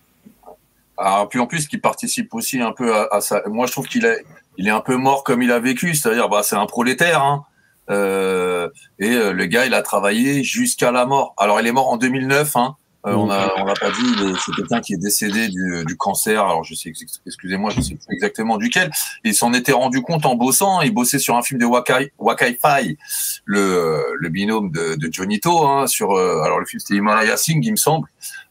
[0.96, 3.42] Alors, puis en plus, qui participe aussi un peu à, à ça.
[3.46, 4.24] Moi, je trouve qu'il est,
[4.56, 7.22] il est un peu mort comme il a vécu, c'est-à-dire, bah, c'est un prolétaire.
[7.22, 7.44] Hein.
[7.90, 11.34] Euh, et euh, le gars, il a travaillé jusqu'à la mort.
[11.38, 14.54] Alors, il est mort en 2009, hein, Euh, on a, on l'a pas dit, c'est
[14.54, 16.44] quelqu'un qui est décédé du, du cancer.
[16.44, 18.92] Alors je sais, ex- excusez-moi, je sais plus exactement duquel.
[19.24, 20.80] Il s'en était rendu compte en bossant.
[20.82, 22.96] Il bossait sur un film de Wakai, Wakai Fai,
[23.44, 26.12] le, le binôme de, de Johnny To, hein, sur.
[26.12, 28.06] euh, alors le film c'était Himalaya Singh, il me semble,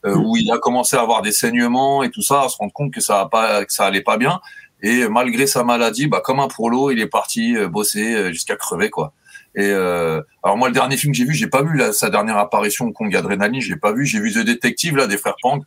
[0.05, 2.73] euh, où il a commencé à avoir des saignements et tout ça, à se rendre
[2.73, 4.41] compte que ça a pas, que ça allait pas bien.
[4.83, 8.55] Et malgré sa maladie, bah comme un prolo, il est parti euh, bosser euh, jusqu'à
[8.57, 9.13] crever quoi.
[9.55, 12.09] Et euh, alors moi le dernier film que j'ai vu, j'ai pas vu la- sa
[12.09, 14.05] dernière apparition au Kong Adrenaline, j'ai pas vu.
[14.05, 15.59] J'ai vu The Detective là des frères Pang,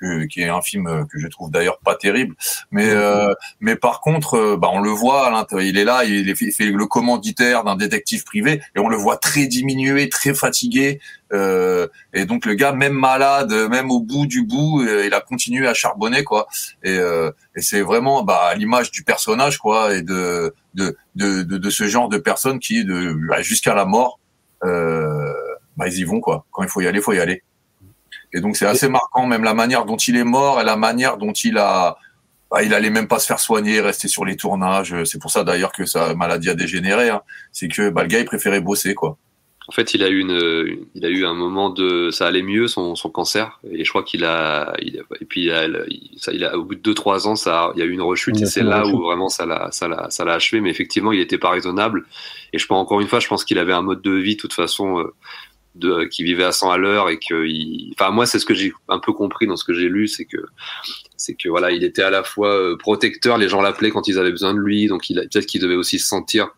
[0.00, 2.34] que- qui est un film euh, que je trouve d'ailleurs pas terrible.
[2.70, 6.40] Mais euh, mais par contre, euh, bah on le voit, il est là, il, est-
[6.40, 11.00] il fait le commanditaire d'un détective privé et on le voit très diminué, très fatigué.
[11.32, 15.20] Euh, et donc le gars, même malade, même au bout du bout, euh, il a
[15.20, 16.48] continué à charbonner quoi.
[16.82, 21.42] Et, euh, et c'est vraiment bah, à l'image du personnage quoi et de de, de
[21.42, 24.18] de ce genre de personnes qui de bah, jusqu'à la mort,
[24.64, 25.32] euh,
[25.76, 26.46] bah, ils y vont quoi.
[26.50, 27.42] Quand il faut y aller, faut y aller.
[28.32, 31.16] Et donc c'est assez marquant même la manière dont il est mort et la manière
[31.16, 31.96] dont il a
[32.50, 34.94] bah, il allait même pas se faire soigner, rester sur les tournages.
[35.04, 37.08] C'est pour ça d'ailleurs que sa maladie a dégénéré.
[37.10, 37.22] Hein.
[37.52, 39.16] C'est que bah, le gars il préférait bosser quoi.
[39.68, 42.66] En fait, il a eu une, il a eu un moment de, ça allait mieux
[42.66, 46.32] son, son cancer, et je crois qu'il a, il et puis il a, il- ça,
[46.32, 48.40] il a, au bout de deux trois ans, ça, il y a eu une rechute,
[48.40, 48.96] et c'est là rechute.
[48.96, 50.60] où vraiment ça l'a, ça l'a, ça l'a achevé.
[50.60, 52.04] Mais effectivement, il était pas raisonnable.
[52.52, 54.40] Et je pense encore une fois, je pense qu'il avait un mode de vie, de
[54.40, 55.14] toute façon, euh,
[55.74, 58.54] de, qui vivait à 100 à l'heure, et que, il, enfin moi, c'est ce que
[58.54, 60.38] j'ai un peu compris dans ce que j'ai lu, c'est que,
[61.16, 64.18] c'est que voilà, il était à la fois euh, protecteur, les gens l'appelaient quand ils
[64.18, 66.50] avaient besoin de lui, donc il peut-être qu'il devait aussi se sentir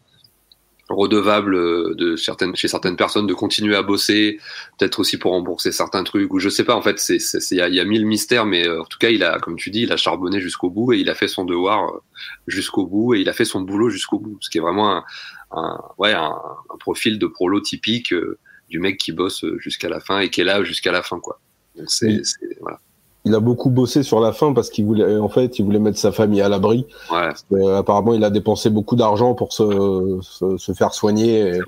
[0.93, 4.39] redevable euh, de certaines chez certaines personnes de continuer à bosser
[4.79, 7.85] peut-être aussi pour rembourser certains trucs ou je sais pas en fait il y a,
[7.85, 10.41] mille mystères mais euh, en tout cas il a comme tu dis il a charbonné
[10.41, 12.01] jusqu'au bout et il a fait son devoir
[12.47, 15.05] jusqu'au bout et il a fait son boulot jusqu'au bout ce qui est vraiment un,
[15.53, 16.35] un ouais un,
[16.71, 18.39] un profil de prolo typique euh,
[18.73, 21.21] du mec qui bosse euh, jusqu'à la fin et qui est là jusqu'à la fin
[21.21, 21.39] quoi
[21.79, 22.21] donc c'est Oui.
[22.25, 22.79] c'est- voilà
[23.25, 25.99] Il a beaucoup bossé sur la fin parce qu'il voulait, en fait, il voulait mettre
[25.99, 26.87] sa famille à l'abri.
[27.13, 31.35] ouais Euh, apparemment, il a dépensé beaucoup d'argent pour se, se, se faire soigner.
[31.51, 31.61] et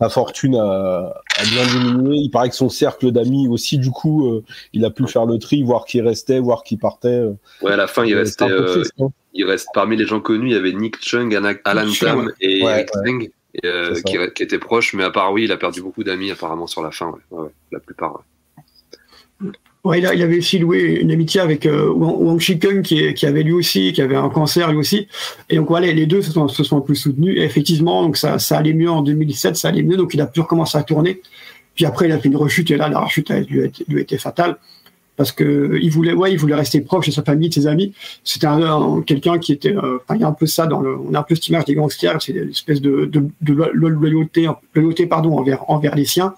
[0.00, 2.14] Sa fortune a, a bien diminué.
[2.16, 5.38] Il paraît que son cercle d'amis aussi, du coup, euh, il a pu faire le
[5.38, 7.22] tri, voir qui restait, voir qui partait.
[7.62, 9.08] ouais à la fin il restait euh, hein.
[9.34, 12.62] il reste parmi les gens connus, il y avait Nick Chung, Alan Chung, Tam et
[12.64, 13.30] Ouais, Eric ouais.
[13.54, 16.30] Et, euh, qui, qui étaient proches, mais à part oui, il a perdu beaucoup d'amis
[16.30, 17.18] apparemment sur la fin, ouais.
[17.30, 18.14] Ouais, ouais, la plupart.
[18.14, 19.50] ouais.
[19.82, 23.14] Ouais, il, a- il avait aussi loué une amitié avec euh, Wang, Wang Shikeng qui,
[23.14, 25.08] qui avait lui aussi, qui avait un cancer lui aussi.
[25.48, 27.38] Et donc voilà, les deux se sont, se sont un peu soutenus.
[27.38, 29.96] Et effectivement, donc ça, ça allait mieux en 2017, ça allait mieux.
[29.96, 31.22] Donc il a pu recommencer à tourner.
[31.74, 33.84] Puis après, il a fait une rechute et là, la rechute a- lui a, été-
[33.88, 34.58] lui a été fatale
[35.20, 37.92] parce que il voulait, ouais, il voulait rester proche de sa famille, de ses amis.
[38.24, 40.96] C'était un, un- quelqu'un qui était, euh, il y a un peu ça dans le,
[40.98, 43.68] on a un peu cette image des gangsters, c'est une espèce de, de, de lo-
[43.74, 45.36] lo- loyauté, loyauté pardon,
[45.68, 46.32] envers, les siens.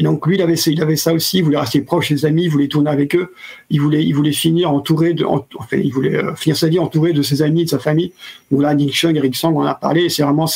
[0.00, 0.56] Et donc lui, il avait,
[0.96, 1.38] ça aussi.
[1.38, 3.32] Il voulait rester proche de ses amis, il voulait tourner avec eux.
[3.70, 5.14] Il voulait, il voulait finir entouré
[5.56, 8.10] enfin, il voulait euh, finir sa vie entouré de ses amis, de sa famille.
[8.50, 10.08] Donc là, Nick Chung, Eric Sang, on en a parlé.
[10.08, 10.48] C'est vraiment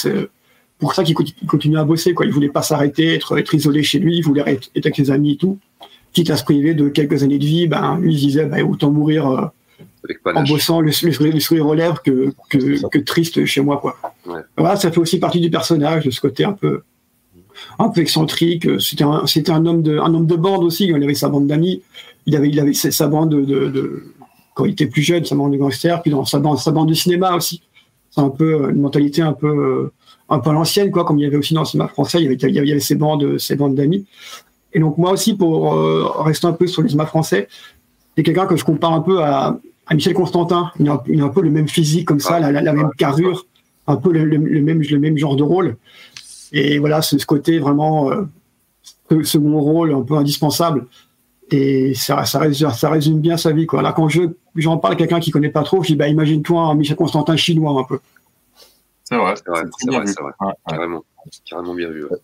[0.80, 2.12] pour ça qu'il conti- il continuait à bosser.
[2.12, 2.26] Quoi.
[2.26, 4.16] Il voulait pas s'arrêter, être, isolé chez lui.
[4.16, 5.58] Il voulait être avec ses amis et tout.
[6.12, 9.26] Quitte à se priver de quelques années de vie, ben lui disait, ben, autant mourir
[9.30, 9.46] euh,
[10.34, 13.78] en bossant le, le sourire, le sourire aux lèvres que, que, triste chez moi.
[13.78, 13.96] Quoi.
[14.26, 14.40] Ouais.
[14.58, 16.82] Voilà, ça fait aussi partie du personnage, de ce côté un peu,
[17.78, 18.68] un peu excentrique.
[18.80, 20.86] C'était un, un homme de, un homme de bande aussi.
[20.86, 21.82] Il avait sa bande d'amis.
[22.26, 24.02] Il avait, il avait sa, bande de, de, de-
[24.54, 26.02] quand il était plus jeune, sa bande de gangsters.
[26.02, 27.62] Puis dans sa bande, sa bande de cinéma aussi.
[28.10, 29.92] C'est un peu une mentalité un peu, euh,
[30.28, 31.04] un peu à l'ancienne, quoi.
[31.04, 32.66] Comme il y avait aussi dans le cinéma français, il y avait, il y avait,
[32.66, 34.04] il y avait ses bandes, ses bandes d'amis.
[34.74, 37.48] Et donc moi aussi, pour euh, rester un peu sur le cinéma français,
[38.16, 40.70] c'est quelqu'un que je compare un peu à, à Michel Constantin.
[40.78, 42.90] Il a, il a un peu le même physique comme ça, la, la- la même
[42.98, 43.46] carrure,
[43.86, 45.76] un peu le, le- le même, le même genre de rôle.
[46.52, 48.22] Et voilà, c'est ce côté vraiment euh,
[49.10, 50.86] ce second rôle un peu indispensable.
[51.50, 53.66] Et ça, ça, résume, ça résume bien sa vie.
[53.66, 53.82] Quoi.
[53.82, 54.22] Là, quand je,
[54.56, 57.36] j'en parle à quelqu'un qui connaît pas trop, je dis bah, imagine-toi un Michel Constantin
[57.36, 57.98] chinois un peu.
[59.04, 59.34] C'est vrai.
[59.36, 60.06] C'est vrai, c'est vrai, vu.
[60.08, 60.32] c'est vrai.
[60.40, 60.52] Ouais, ouais.
[60.68, 61.04] Carrément,
[61.44, 62.04] carrément bien vu.
[62.04, 62.16] ouais.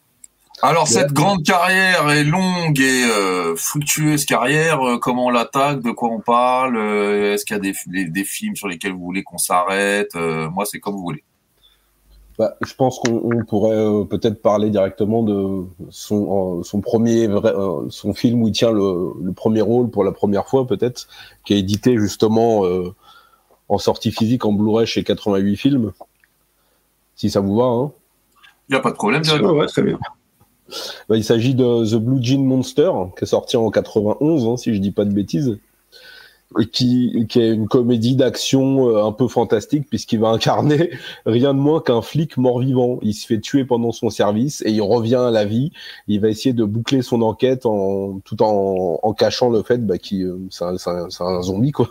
[0.63, 4.81] Alors cette grande carrière est longue et euh, fructueuse carrière.
[4.83, 5.81] euh, comment on l'attaque?
[5.83, 6.77] De quoi on parle?
[6.77, 10.11] Euh, Est-ce qu'il y a des, des, des films sur lesquels vous voulez qu'on s'arrête?
[10.17, 11.23] Euh, Moi, c'est comme vous voulez.
[12.39, 17.27] Bah, je pense qu'on on pourrait euh, peut-être parler directement de son, euh, son premier
[17.29, 20.67] vrai, euh, son film où il tient le, le premier rôle pour la première fois
[20.67, 21.09] peut-être,
[21.45, 22.95] qui est édité justement euh,
[23.69, 25.93] en sortie physique en Blu-ray chez 88 films.
[27.17, 27.93] Si ça vous va, hein.
[28.69, 29.23] Il n'y a pas de problème.
[29.23, 29.99] Ouais, ouais, très bien.
[31.09, 34.75] Bah, il s'agit de The Blue Jean Monster, qui est sorti en 91, hein, si
[34.75, 35.59] je dis pas de bêtises.
[36.59, 40.91] et qui, est une comédie d'action euh, un peu fantastique puisqu'il va incarner
[41.27, 42.99] rien de moins qu'un flic mort-vivant.
[43.03, 45.73] Il se fait tuer pendant son service et il revient à la vie.
[46.07, 50.25] Il va essayer de boucler son enquête en tout en, cachant le fait bah, qu'il
[50.25, 51.89] euh, c'est un zombie quoi.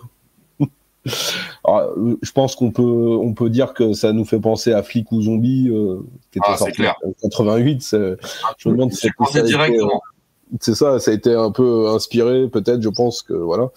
[1.65, 4.84] Alors, euh, je pense qu'on peut on peut dire que ça nous fait penser à
[4.84, 6.00] Flic ou Zombie euh,
[6.32, 6.96] qui était Ah, c'est sorti clair.
[7.06, 7.82] en 88.
[7.82, 8.15] c'est-
[8.58, 10.02] Je me demande si été, directement.
[10.60, 13.70] c'est ça, ça a été un peu inspiré, peut-être, je pense que voilà.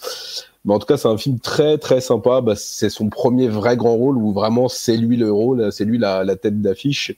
[0.63, 2.39] Mais en tout cas, c'est un film très très sympa.
[2.41, 5.97] Bah, c'est son premier vrai grand rôle où vraiment c'est lui le rôle, c'est lui
[5.97, 7.13] la, la tête d'affiche.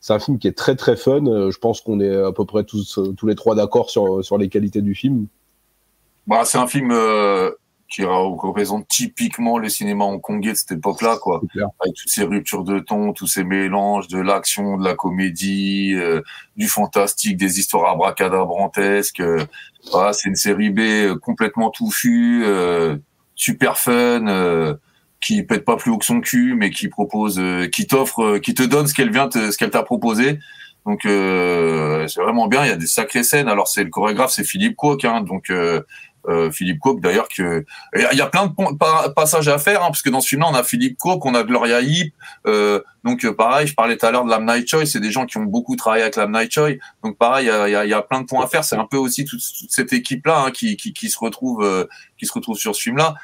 [0.00, 1.24] C'est un film qui est très très fun.
[1.26, 4.24] Euh, Je pense qu'on est à peu près tous euh, tous les trois d'accord sur
[4.24, 5.26] sur les qualités du film.
[6.26, 7.52] Bah, c'est un film euh,
[7.92, 11.42] qui ra- représente typiquement le cinéma hongkongais de cette époque-là, quoi.
[11.80, 16.22] Avec toutes ces ruptures de ton, tous ces mélanges de l'action, de la comédie, euh,
[16.56, 19.20] du fantastique, des histoires abracadabrantesques.
[19.20, 19.44] euh,
[19.90, 22.96] voilà, c'est une série B euh, complètement touffue, euh,
[23.34, 24.74] super fun, euh,
[25.20, 28.38] qui pète pas plus haut que son cul, mais qui propose, euh, qui t'offre, euh,
[28.38, 30.38] qui te donne ce qu'elle vient, te- ce qu'elle t'a proposé.
[30.86, 32.64] Donc euh, c'est vraiment bien.
[32.64, 33.48] Il y a des sacrées scènes.
[33.48, 35.50] Alors c'est le chorégraphe, c'est Philippe Coq, hein, donc.
[36.28, 37.64] Euh, Philippe Coq d'ailleurs que
[37.96, 40.54] il y a- plein de passages à faire hein, parce que dans ce film-là on
[40.54, 42.14] a Philippe Coq, on a Gloria Yip,
[42.46, 45.10] euh, donc euh, pareil je parlais tout à l'heure de Lam Night Choi, c'est des
[45.10, 47.92] gens qui ont beaucoup travaillé avec Lam Night Choi, donc pareil il y a, y
[47.92, 50.50] a- plein de points à faire, c'est un peu aussi toute, toute cette équipe-là hein,
[50.52, 53.14] qui, qui, qui se retrouve qui se retrouve sur ce film-là.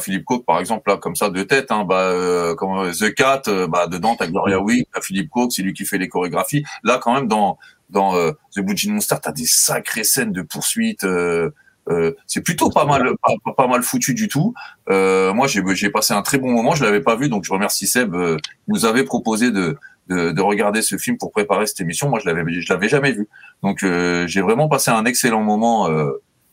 [0.00, 3.42] Philippe Coq par exemple là comme ça de tête, hein, bah euh, comme The Cat,
[3.68, 6.64] bah dedans t'as Gloria Yip, t'as Philippe Coq, c'est lui qui fait les chorégraphies.
[6.82, 7.56] Là quand même dans
[7.88, 8.12] dans
[8.54, 11.04] The Boujin Monster t'as des sacrées scènes de poursuite.
[11.04, 11.50] euh,
[11.90, 13.10] euh, c'est plutôt pas mal,
[13.56, 14.54] pas, mal foutu du tout.
[14.90, 16.74] Euh, moi, j'ai passé un très bon moment.
[16.74, 18.14] Je l'avais pas vu, donc je remercie Seb.
[18.14, 19.76] Euh, nous avait proposé de,
[20.08, 22.08] de de regarder ce film pour préparer cette émission.
[22.08, 23.28] Moi, je l'avais je l'avais jamais vu.
[23.62, 25.88] Donc, euh, j'ai vraiment passé un excellent moment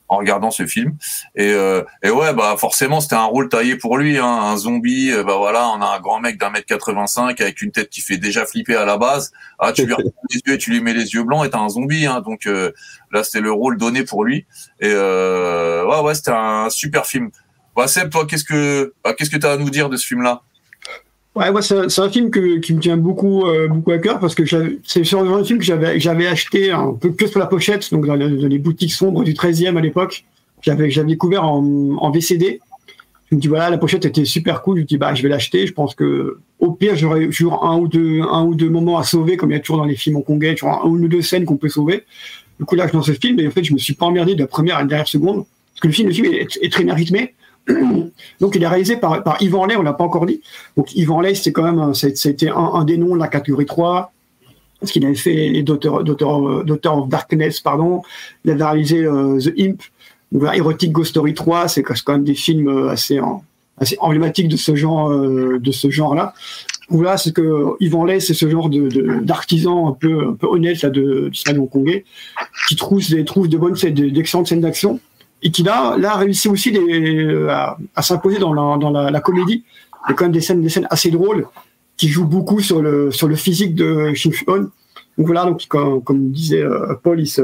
[0.07, 0.97] en regardant ce film.
[1.35, 5.11] Et, euh, et ouais, bah forcément, c'était un rôle taillé pour lui, hein, un zombie.
[5.11, 8.01] euh, bah voilà, on a un grand mec d'un mètre 85 avec une tête qui
[8.01, 9.31] fait déjà flipper à la base.
[9.59, 11.59] Ah, tu lui regardes les yeux et tu lui mets les yeux blancs et t'as
[11.59, 12.05] un zombie.
[12.05, 12.71] Hein, donc euh,
[13.11, 14.45] là, c'était le rôle donné pour lui.
[14.79, 17.31] Et euh, ouais, ouais, c'était un super film.
[17.75, 20.43] Bah Seb, toi, qu'est-ce que bah, qu'est-ce que t'as à nous dire de ce film-là?
[21.35, 24.19] Ouais, ouais, c'est c'est un film que, qui me tient beaucoup, euh, beaucoup à cœur
[24.19, 24.43] parce que
[24.85, 28.15] c'est sur un film que j'avais, acheté un peu que sur la pochette, donc dans,
[28.15, 30.23] le- dans les boutiques sombres du 13e à l'époque.
[30.61, 31.61] J'avais, découvert en,
[31.99, 32.59] en VCD.
[33.29, 34.77] Je me dis voilà, la pochette était super cool.
[34.77, 35.67] Je me dis bah je vais l'acheter.
[35.67, 39.03] Je pense que au pire j'aurais toujours un ou deux, un ou deux moments à
[39.03, 41.43] sauver, comme il y a toujours dans les films hongkongais, toujours un ou deux scènes
[41.43, 42.03] qu'on peut sauver.
[42.59, 44.35] Du coup là, je lance ce film et en fait je me suis pas emmerdé
[44.35, 45.43] de la première à la dernière seconde
[45.73, 47.33] parce que le film, le film est, est très bien rythmé.
[48.39, 50.41] Donc il est réalisé par, Yvan Lay, on l'a pas encore dit.
[50.77, 54.11] Donc Yvan Lay, c'était quand même, c'était un, des noms de la catégorie 3.
[54.79, 58.03] Parce qu'il avait fait les Daughter of Darkness, pardon.
[58.43, 59.81] Il avait réalisé euh, The Imp.
[60.31, 63.19] Donc voilà, Erotic Ghost Story 3, c'est quand même des films euh, assez,
[63.77, 66.33] assez emblématiques de ce genre, euh, de ce genre-là.
[66.89, 70.81] Voilà, c'est que Yvan Lay, c'est ce genre de, d'artisan un peu, un peu honnête
[70.81, 72.05] là, de, du cinéma hongkongais,
[72.67, 74.99] qui trouve des, trouve de bonnes d'excellentes scènes d'action,
[75.45, 77.47] et qui là, là a réussi aussi des-
[77.95, 79.63] à, s'imposer dans, la, comédie.
[79.63, 81.47] Il y a quand même des scènes, des scènes assez drôles
[81.97, 84.71] qui jouent beaucoup sur le, sur le physique de Shin Fuon.
[85.17, 87.41] Donc voilà, donc comme, disait euh, Paul, il se,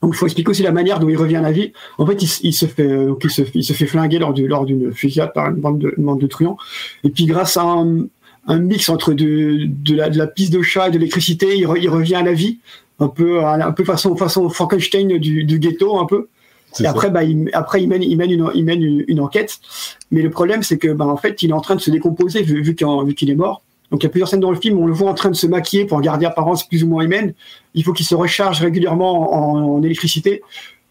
[0.00, 1.72] donc faut expliquer aussi la manière dont il revient à la vie.
[1.98, 4.46] En fait, il, se fait, euh, donc il se, il se fait flinguer lors du,
[4.46, 6.56] lors d'une fusillade par une bande de, bande de truands.
[7.02, 10.90] Et puis grâce à un, mix entre de, de la, de piste de chat et
[10.92, 12.60] de l'électricité, il, re- il revient à la vie,
[13.00, 16.28] un peu, un peu façon, façon Frankenstein du, du ghetto, un peu.
[16.80, 19.58] Et après, bah, il, après, il mène, il mène, une, il mène une, une enquête.
[20.10, 22.42] Mais le problème, c'est que, bah, en fait, il est en train de se décomposer
[22.42, 23.62] vu, vu qu'il est mort.
[23.90, 25.30] Donc, il y a plusieurs scènes dans le film où on le voit en train
[25.30, 27.34] de se maquiller pour garder apparence plus ou moins humaine.
[27.74, 30.42] Il faut qu'il se recharge régulièrement en, en électricité.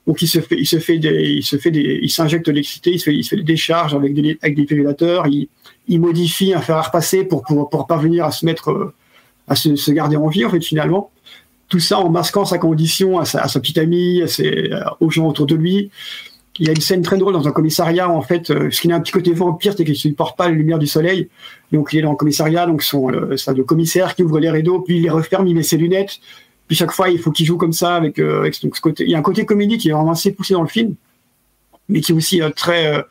[0.07, 2.51] Donc, il se fait, il se fait des, il se fait des, il s'injecte de
[2.51, 5.27] l'électricité, il se fait, il se fait des décharges avec des, avec des défibrillateurs.
[5.27, 5.47] Il,
[5.87, 8.93] il modifie un fer à repasser pour, pour, pour parvenir à se mettre, euh,
[9.47, 11.10] à se, se garder en vie, en fait, finalement
[11.71, 14.83] tout ça en masquant sa condition à sa, à sa petite amie, à ses, euh,
[14.99, 15.89] aux gens autour de lui.
[16.59, 18.91] Il y a une scène très drôle dans un commissariat, en fait, euh, parce qu'il
[18.91, 21.29] a un petit côté vampire, c'est qu'il ne supporte pas la lumière du soleil.
[21.71, 24.51] Donc il est dans le commissariat, donc son, le, ça, le commissaire qui ouvre les
[24.51, 26.19] rideaux, puis il les referme, il met ses lunettes.
[26.67, 29.05] Puis chaque fois, il faut qu'il joue comme ça avec, euh, avec ce côté.
[29.05, 30.95] Il y a un côté comédie qui est vraiment assez poussé dans le film,
[31.87, 32.97] mais qui est aussi euh, très.
[32.97, 33.01] euh,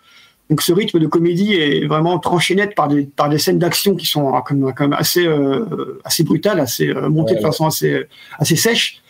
[0.50, 3.94] donc ce rythme de comédie est vraiment tranché net par des, par des scènes d'action
[3.94, 7.40] qui sont euh, quand même, quand même assez, euh, assez brutales, assez euh, montées de
[7.40, 8.04] façon assez,
[8.38, 9.00] assez sèche.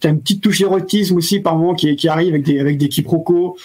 [0.00, 2.88] T'as une petite touche d'érotisme aussi par moment qui, qui arrive avec des, avec des
[2.88, 3.56] quiproquos,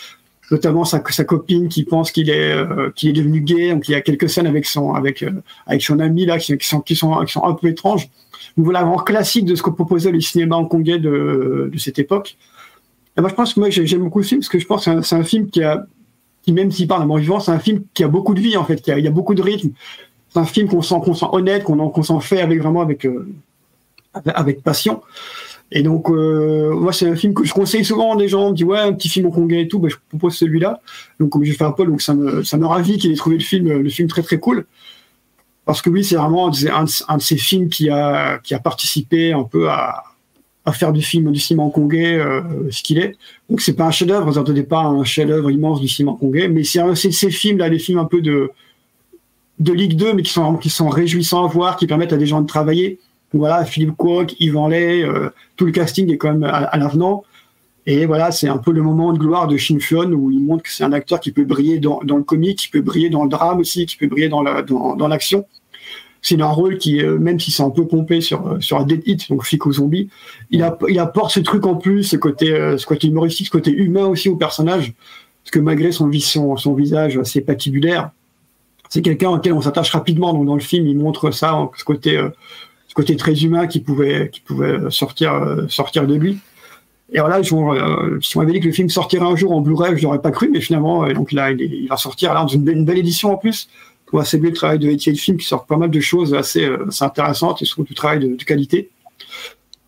[0.51, 3.71] notamment sa, sa copine qui pense qu'il est, euh, qu'il est devenu gay.
[3.73, 5.31] Donc il y a quelques scènes avec son, avec, euh,
[5.65, 8.07] avec son ami là qui, qui sont, qui, sont, qui sont un peu étranges.
[8.57, 12.37] Donc voilà, vraiment classique de ce que proposait le cinéma hongkongais de, de cette époque.
[13.17, 14.85] Et moi je pense que moi j'ai- j'aime beaucoup ce film parce que je pense
[14.85, 15.85] que c'est un, c'est un film qui a
[16.43, 18.57] qui même s'il parle d'un mort vivant, c'est un film qui a beaucoup de vie
[18.57, 19.69] en fait, qui a, il y a beaucoup de rythme.
[20.29, 23.05] C'est un film qu'on sent, qu'on sent honnête, qu'on qu'on s'en fait avec vraiment avec
[23.05, 23.27] euh,
[24.25, 25.01] avec, passion.
[25.71, 28.51] Et donc, euh, moi, c'est un film que je conseille souvent des gens.
[28.51, 30.81] Me dit, ouais, un petit film hongkongais et tout, bah, je propose celui-là.
[31.19, 33.37] Donc, comme j'ai fait un peu, donc ça me, ça me ravit qu'il ait trouvé
[33.37, 34.65] le film, le film très, très cool.
[35.65, 39.33] Parce que oui, c'est vraiment un, un, de ces films qui a, qui a participé
[39.33, 40.03] un peu à,
[40.65, 43.15] à faire du film du cinéma hongkongais euh, ce qu'il est.
[43.49, 46.63] Donc, c'est pas un chef-d'œuvre, vous n'entendez pas un chef-d'œuvre immense du cinéma hongkongais, mais
[46.63, 48.51] c'est ces films-là, les films un peu de,
[49.59, 52.25] de Ligue 2, mais qui sont, qui sont réjouissants à voir, qui permettent à des
[52.25, 52.99] gens de travailler
[53.33, 57.23] voilà, Philippe Kwok, Yvan Lay, euh, tout le casting est quand même à, l'avenant.
[57.85, 60.63] Et voilà, c'est un peu le moment de gloire de Shin Fuon où il montre
[60.63, 63.23] que c'est un acteur qui peut briller dans, dans, le comique, qui peut briller dans
[63.23, 65.45] le drame aussi, qui peut briller dans la, dans, dans l'action.
[66.23, 68.85] C'est un rôle qui, euh, même si c'est un peu pompé sur, euh, sur un
[68.85, 70.09] dead hit, donc flic aux zombies,
[70.49, 74.29] il, apporte ce truc en plus, ce côté, ce côté humoristique, ce côté humain aussi
[74.29, 74.93] au personnage.
[75.43, 78.09] Parce que malgré son, visage assez patibulaire,
[78.89, 80.33] c'est quelqu'un auquel on s'attache rapidement.
[80.33, 82.19] Donc dans le film, il montre ça, ce côté
[82.93, 86.39] côté très humain qui pouvait, qui pouvait sortir, euh, sortir de lui.
[87.11, 89.97] Et voilà, euh, si on m'avait dit que le film sortirait un jour en Blu-ray,
[89.97, 92.63] je n'aurais pas cru, mais finalement, euh, donc là, il, va sortir là, dans une,
[92.85, 93.69] belle édition en plus.
[94.13, 96.69] On va le travail de Etienne Film qui sort pas mal de choses assez,
[97.01, 98.91] intéressantes et surtout du travail de, qualité.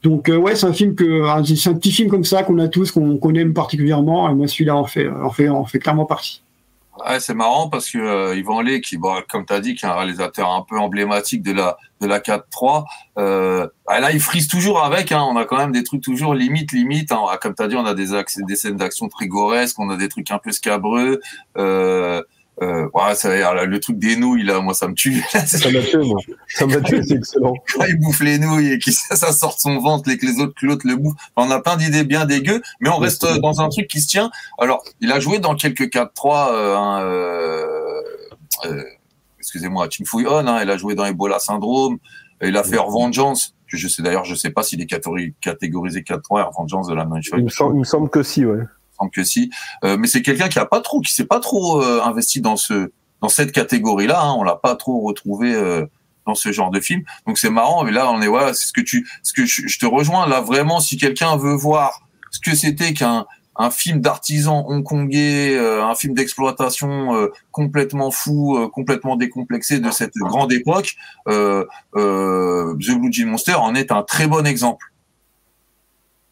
[0.03, 2.91] Donc ouais, c'est un film que c'est un petit film comme ça qu'on a tous,
[2.91, 4.29] qu'on aime particulièrement.
[4.29, 6.41] Et moi, celui-là en fait, en fait, en fait clairement partie.
[7.19, 8.97] C'est marrant parce que euh, Yvan Lé, qui,
[9.29, 12.19] comme tu as dit, qui est un réalisateur un peu emblématique de la de la
[12.19, 12.85] 4-3,
[13.17, 15.11] euh, bah, là, il frise toujours avec.
[15.11, 17.11] Hein, on a quand même des trucs toujours limite, limite.
[17.11, 18.07] Hein, comme tu as dit, on a des,
[18.47, 21.19] des scènes d'action très goresques, on a des trucs un peu scabreux.
[21.57, 22.21] Euh,
[22.61, 23.29] euh, ouais, ça,
[23.65, 25.21] le truc des nouilles là, moi ça me tue.
[25.29, 26.19] ça m'a tué, moi.
[26.47, 27.53] Ça m'a tué, c'est excellent.
[27.75, 30.39] Quand il bouffe les nouilles et que ça sort de son ventre et que les
[30.39, 31.15] autres l'autre le bouffent.
[31.35, 34.31] on a plein d'idées bien dégueu, mais on reste dans un truc qui se tient.
[34.57, 36.51] Alors, il a joué dans quelques 4-3.
[36.51, 38.83] Euh, hein, euh,
[39.39, 41.97] excusez-moi, Tim Fouillon, hein, il a joué dans Ebola Syndrome.
[42.41, 43.53] Il a fait Vengeance.
[43.67, 44.85] Je sais d'ailleurs, je sais pas s'il est
[45.41, 47.39] catégorisé 4-3 Vengeance de la même chose.
[47.39, 48.63] Il me semble que si, ouais
[48.97, 49.49] semble que si.
[49.83, 52.57] Euh, mais c'est quelqu'un qui a pas trop, qui s'est pas trop euh, investi dans
[52.57, 54.21] ce, dans cette catégorie-là.
[54.21, 54.35] Hein.
[54.37, 55.85] On l'a pas trop retrouvé euh,
[56.25, 57.03] dans ce genre de film.
[57.27, 57.83] Donc c'est marrant.
[57.83, 60.41] Mais là, on est voilà, c'est ce que tu, ce que je, te rejoins là
[60.41, 60.79] vraiment.
[60.79, 63.25] Si quelqu'un veut voir ce que c'était qu'un
[63.57, 70.97] un film d'artisan hongkongais, un film d'exploitation complètement fou, complètement décomplexé de cette grande époque,
[71.25, 74.91] The Blue Jean Monster en est un très bon exemple.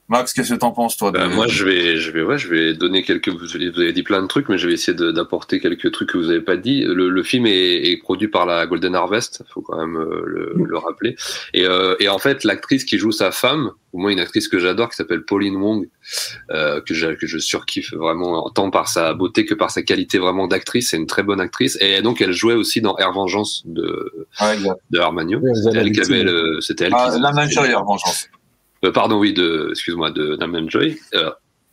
[0.09, 2.73] Max, qu'est-ce que t'en penses toi bah, Moi, je vais, je vais, ouais, je vais
[2.73, 3.29] donner quelques.
[3.29, 6.29] Vous avez dit plein de trucs, mais je vais essayer d'apporter quelques trucs que vous
[6.29, 6.81] avez pas dit.
[6.81, 10.53] Le, le film est, est, produit par la Golden Harvest, faut quand même euh, le,
[10.55, 11.15] le, rappeler.
[11.53, 14.59] Et, euh, et en fait, l'actrice qui joue sa femme, au moins une actrice que
[14.59, 15.87] j'adore, qui s'appelle Pauline Wong,
[16.51, 20.17] euh, que, je, que je surkiffe vraiment tant par sa beauté que par sa qualité
[20.17, 20.89] vraiment d'actrice.
[20.89, 21.77] C'est une très bonne actrice.
[21.79, 24.57] Et donc, elle jouait aussi dans Air Vengeance de, ouais,
[24.89, 25.39] de Armagno.
[25.55, 27.21] c'était elle qui avait le, c'était elle ah, qui.
[27.21, 28.27] La même chose, Air Vengeance.
[28.83, 30.97] Euh, pardon, oui, de, excuse-moi, de Damon Joy.
[31.13, 31.31] Euh,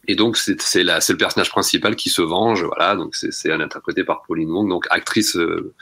[0.08, 2.96] et donc c'est c'est le personnage principal qui se venge, voilà.
[2.96, 5.72] Donc c'est c'est interprété par Pauline Wong, donc actrice euh,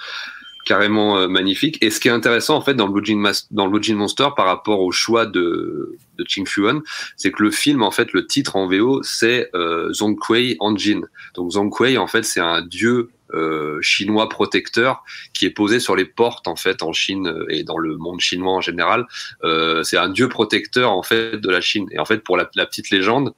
[0.66, 1.78] carrément magnifique.
[1.82, 4.80] Et ce qui est intéressant en fait dans Blue Jean, dans Blue Monster par rapport
[4.80, 6.82] au choix de, de Ching Fuan,
[7.16, 11.02] c'est que le film en fait le titre en VO c'est euh, Zhongkui Anjin.
[11.34, 16.04] Donc Zhongkui en fait c'est un dieu euh, chinois protecteur qui est posé sur les
[16.04, 19.06] portes en fait en Chine et dans le monde chinois en général.
[19.44, 21.88] Euh, c'est un dieu protecteur en fait de la Chine.
[21.92, 23.34] Et en fait, pour la, la petite légende,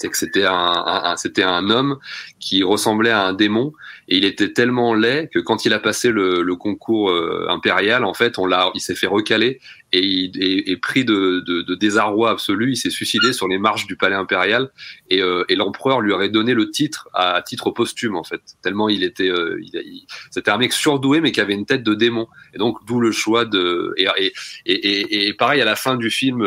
[0.00, 1.98] c'est que c'était un, un c'était un homme
[2.38, 3.72] qui ressemblait à un démon
[4.10, 8.04] et il était tellement laid que quand il a passé le, le concours euh, impérial,
[8.04, 9.60] en fait, on l'a, il s'est fait recaler
[9.92, 12.72] et il est, pris de, de, de, désarroi absolu.
[12.72, 14.70] Il s'est suicidé sur les marches du palais impérial
[15.10, 18.40] et, euh, et l'empereur lui aurait donné le titre à, titre posthume en fait.
[18.62, 21.94] Tellement il était, euh, il, c'était un mec surdoué mais qui avait une tête de
[21.94, 22.26] démon.
[22.52, 24.32] Et donc d'où le choix de et, et,
[24.66, 26.44] et, et, pareil à la fin du film.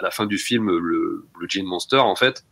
[0.00, 2.44] À la fin du film, le Blue Jean Monster, en fait,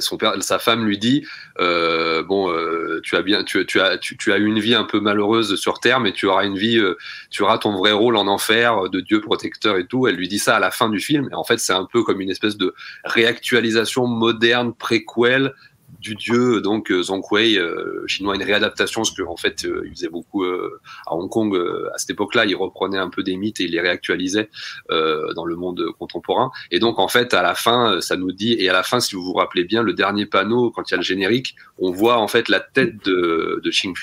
[0.00, 1.24] son père, sa femme lui dit
[1.58, 5.80] euh, bon, euh, tu as bien, tu, as, tu, une vie un peu malheureuse sur
[5.80, 6.96] terre, mais tu auras une vie, euh,
[7.30, 10.06] tu auras ton vrai rôle en enfer de Dieu protecteur et tout.
[10.06, 12.02] Elle lui dit ça à la fin du film, et en fait, c'est un peu
[12.02, 12.74] comme une espèce de
[13.04, 15.54] réactualisation moderne, préquelle
[16.00, 19.92] du dieu donc euh, Zhonghui euh, chinois une réadaptation parce que en fait euh, il
[19.92, 21.54] faisait beaucoup à Hong Kong
[21.94, 24.48] à cette époque-là il reprenait un peu des mythes et il les réactualisait
[24.88, 26.50] dans le monde contemporain.
[26.70, 29.14] Et donc en fait à la fin ça nous dit et à la fin si
[29.14, 32.18] vous vous rappelez bien le dernier panneau quand il y a le générique on voit
[32.18, 33.94] en fait la tête de, de Xing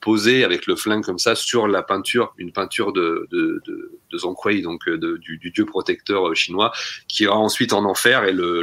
[0.00, 4.18] posée avec le flingue comme ça sur la peinture une peinture de, de, de de
[4.18, 6.72] Zhonghui, donc de, du, dieu protecteur chinois,
[7.08, 8.62] qui ira ensuite en enfer et le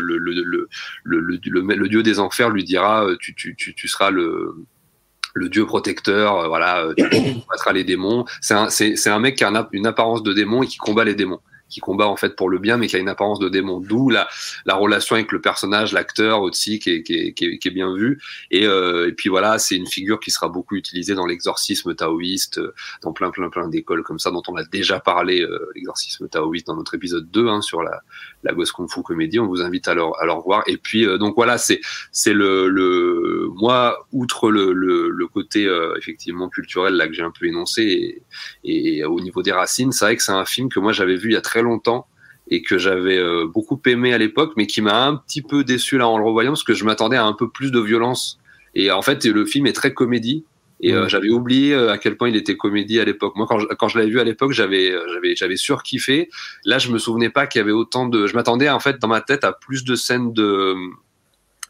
[1.87, 7.03] dieu des enfers lui dira tu, tu, seras le dieu protecteur, voilà, tu
[7.41, 8.25] combattras les démons.
[8.41, 11.41] C'est un, un mec qui a une apparence de démon et qui combat les démons
[11.70, 13.80] qui combat en fait pour le bien, mais qui a une apparence de démon.
[13.80, 14.28] D'où la,
[14.65, 17.72] la relation avec le personnage, l'acteur aussi, qui est, qui, est, qui, est, qui est
[17.72, 18.22] bien vu.
[18.51, 22.57] Et, euh, et puis voilà, c'est une figure qui sera beaucoup utilisée dans l'exorcisme taoïste,
[22.57, 26.28] euh, dans plein plein plein d'écoles comme ça, dont on a déjà parlé, euh, l'exorcisme
[26.28, 28.01] taoïste dans notre épisode 2 hein, sur la,
[28.43, 29.39] la Ghost Kung Fu Comédie.
[29.39, 30.63] On vous invite à le, à le revoir.
[30.68, 35.65] Et puis euh, donc voilà, c'est c'est le, le moi outre le, le, le côté
[35.65, 38.24] euh, effectivement culturel là que j'ai un peu énoncé
[38.63, 41.15] et, et, au niveau des racines, c'est vrai que c'est un film que moi j'avais
[41.15, 42.08] vu il y a très longtemps
[42.49, 45.97] et que j'avais euh, beaucoup aimé à l'époque, mais qui m'a un petit peu déçu
[45.97, 48.39] là en le revoyant parce que je m'attendais à un peu plus de violence.
[48.74, 50.45] Et en fait, le film est très comédie.
[50.80, 53.36] Et euh, j'avais oublié euh, à quel point il était comédie à l'époque.
[53.36, 56.30] Moi, quand je, quand je l'avais vu à l'époque, j'avais j'avais j'avais surkiffé.
[56.66, 58.28] Là, je me souvenais pas qu'il y avait autant de.
[58.28, 60.76] Je m'attendais en fait dans ma tête à plus de scènes de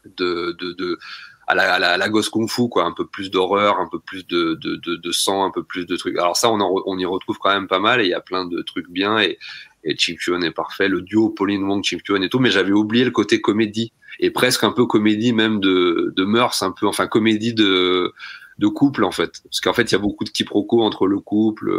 [0.04, 0.98] de de, de
[1.46, 3.88] à la, à la, à la gosse kung fu quoi un peu plus d'horreur un
[3.88, 6.60] peu plus de, de, de, de, sang un peu plus de trucs alors ça on,
[6.60, 8.90] en, on y retrouve quand même pas mal et il y a plein de trucs
[8.90, 9.38] bien et,
[9.84, 10.88] et Chuan est parfait.
[10.88, 12.38] Le duo Pauline Wong Chim Chuan et tout.
[12.38, 13.92] Mais j'avais oublié le côté comédie.
[14.20, 18.12] Et presque un peu comédie même de, de mœurs un peu enfin comédie de
[18.58, 19.40] de couple en fait.
[19.44, 21.72] Parce qu'en fait il y a beaucoup de quiproquos entre le couple.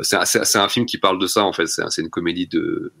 [0.00, 1.66] C'est un film qui parle de ça en fait.
[1.66, 2.92] C'est une comédie de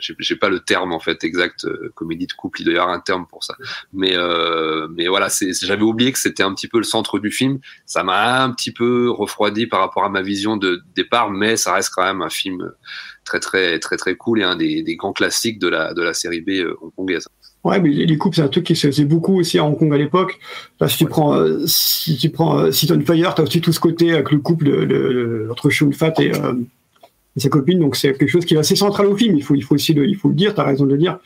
[0.00, 2.94] j'ai pas le terme en fait exact euh, comédie de couple il doit y avoir
[2.94, 3.54] un terme pour ça.
[3.92, 7.30] Mais euh, mais voilà c'est j'avais oublié que c'était un petit peu le centre du
[7.30, 7.58] film.
[7.86, 11.74] Ça m'a un petit peu refroidi par rapport à ma vision de départ mais ça
[11.74, 12.72] reste quand même un film
[13.24, 16.14] très très très très cool et un des, des grands classiques de la de la
[16.14, 17.26] série B euh, hongkongaise.
[17.62, 19.92] Ouais, mais les couples, c'est un truc qui se faisait beaucoup aussi à Hong Kong
[19.92, 20.38] à l'époque.
[20.80, 23.80] Là, si tu prends, euh, si tu prends euh, Season Fire, t'as aussi tout ce
[23.80, 26.54] côté avec le couple de, de, de entre Shun Fat et, euh,
[27.36, 27.78] et sa copine.
[27.78, 29.36] Donc c'est quelque chose qui est assez central au film.
[29.36, 30.54] Il faut, il faut aussi le, il faut le dire.
[30.54, 31.18] T'as raison de le dire.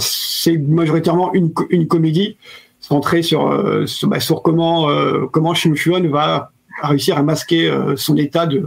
[0.00, 2.36] C'est majoritairement une, une comédie
[2.80, 7.96] centrée sur, euh, bah, sur comment, euh, comment Shin Chuan va réussir à masquer euh,
[7.96, 8.64] son état de,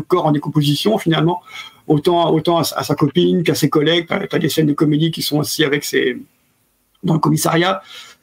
[0.00, 1.42] corps en décomposition finalement,
[1.86, 4.06] autant, autant à, sa copine qu'à ses collègues.
[4.08, 6.18] Tu as, des scènes de comédie qui sont aussi avec ses
[7.02, 7.82] dans le commissariat.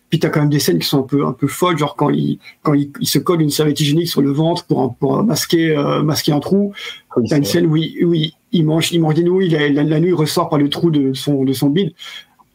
[0.10, 2.10] Puis t'as quand même des scènes qui sont un peu un peu folles, genre quand
[2.10, 6.01] il quand il se colle une serviette hygiénique sur le ventre pour pour masquer euh,
[6.01, 6.72] masquer un trou.
[7.18, 10.70] Oui, une scène où il, mange il mange des nouilles, la, nuit ressort par le
[10.70, 11.93] trou de son de son bide.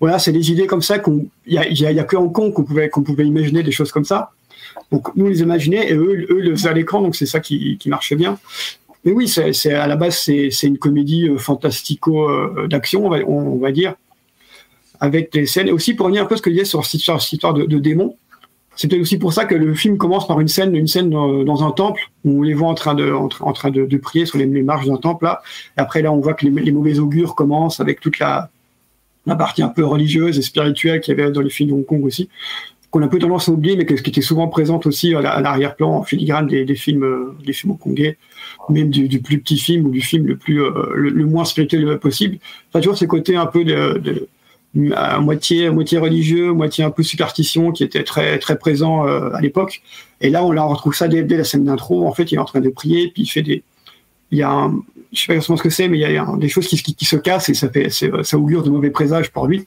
[0.00, 2.52] Voilà, c'est des idées comme ça qu'on il y a, y, a, que Hong Kong
[2.52, 4.30] qu'on pouvait qu'on pouvait imaginer des choses comme ça.
[4.90, 7.76] Donc nous les imaginait et eux eux le faisaient à l'écran, donc c'est ça qui
[7.78, 8.38] qui marchait bien.
[9.04, 13.18] Mais oui, c'est à la base c'est une comédie euh, fantastico euh, d'action on va
[13.26, 13.94] on, va dire
[15.00, 15.68] avec des scènes.
[15.68, 17.64] Et aussi pour revenir un peu à ce que disait sur, sur cette histoire de,
[17.64, 18.16] de démons,
[18.77, 21.66] c'est peut-être aussi pour ça que le film commence par une scène, une scène dans,
[21.66, 25.25] un temple où on les voit en train de, prier sur les, marches d'un temple
[25.25, 25.43] là.
[25.77, 28.51] Après là, on voit que les, mauvais augures commencent avec toute la,
[29.27, 32.05] partie un peu religieuse et spirituelle qu'il y avait dans les films de Hong Kong
[32.05, 32.29] aussi,
[32.91, 35.99] qu'on a un peu tendance à oublier, mais qui était souvent présente aussi à l'arrière-plan,
[35.99, 38.16] en filigrane des, films, des films hongkongais,
[38.68, 41.99] même du, plus petit film ou du film le plus, euh, le, le, moins spirituel
[41.99, 42.39] possible.
[42.68, 44.29] Enfin, toujours ces côtés un peu de, de
[44.95, 49.41] à moitié moitié religieux, moitié un peu superstition qui était très très présent euh, à
[49.41, 49.83] l'époque.
[50.20, 52.07] Et là, on la retrouve ça dès, dès la scène d'intro.
[52.07, 53.62] En fait, il est en train de prier, puis il fait des,
[54.31, 54.81] il y a, un,
[55.12, 56.81] je sais pas exactement ce que c'est, mais il y a un, des choses qui,
[56.83, 59.66] qui, qui, se cassent et ça fait, ça augure de mauvais présages pour lui.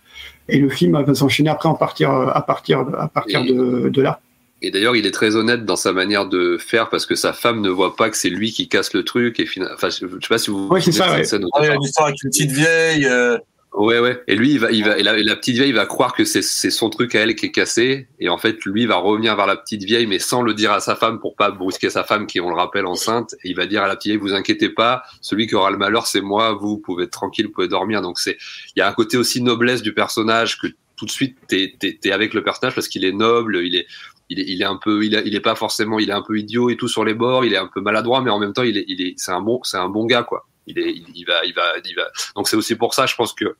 [0.49, 4.01] Et le film va s'enchaîner après en partir à partir à partir et, de, de
[4.01, 4.19] là.
[4.61, 7.61] Et d'ailleurs, il est très honnête dans sa manière de faire parce que sa femme
[7.61, 9.39] ne voit pas que c'est lui qui casse le truc.
[9.39, 10.67] Et finalement, enfin, je sais pas si vous.
[10.71, 11.13] Oui, c'est ça.
[11.13, 11.23] Ouais.
[11.53, 13.05] Ah, il y a une histoire avec une petite vieille.
[13.05, 13.37] Euh
[13.75, 14.23] Ouais, ouais.
[14.27, 16.41] Et lui, il va, il va, et la, la, petite vieille va croire que c'est,
[16.41, 18.07] c'est son truc à elle qui est cassé.
[18.19, 20.79] Et en fait, lui va revenir vers la petite vieille, mais sans le dire à
[20.79, 23.35] sa femme pour pas brusquer sa femme qui, on le rappelle, enceinte.
[23.43, 25.77] Et il va dire à la petite vieille, vous inquiétez pas, celui qui aura le
[25.77, 28.01] malheur, c'est moi, vous pouvez être tranquille, vous pouvez dormir.
[28.01, 28.37] Donc c'est,
[28.75, 31.97] il y a un côté aussi noblesse du personnage que tout de suite t'es, t'es,
[32.01, 33.87] t'es avec le personnage parce qu'il est noble, il est,
[34.29, 36.21] il est, il est un peu, il, a, il est pas forcément, il est un
[36.21, 38.53] peu idiot et tout sur les bords, il est un peu maladroit, mais en même
[38.53, 40.47] temps, il est, il est, c'est un bon, c'est un bon gars, quoi.
[40.65, 42.09] Il est, il, il va, il va, il va.
[42.37, 43.55] Donc c'est aussi pour ça, je pense que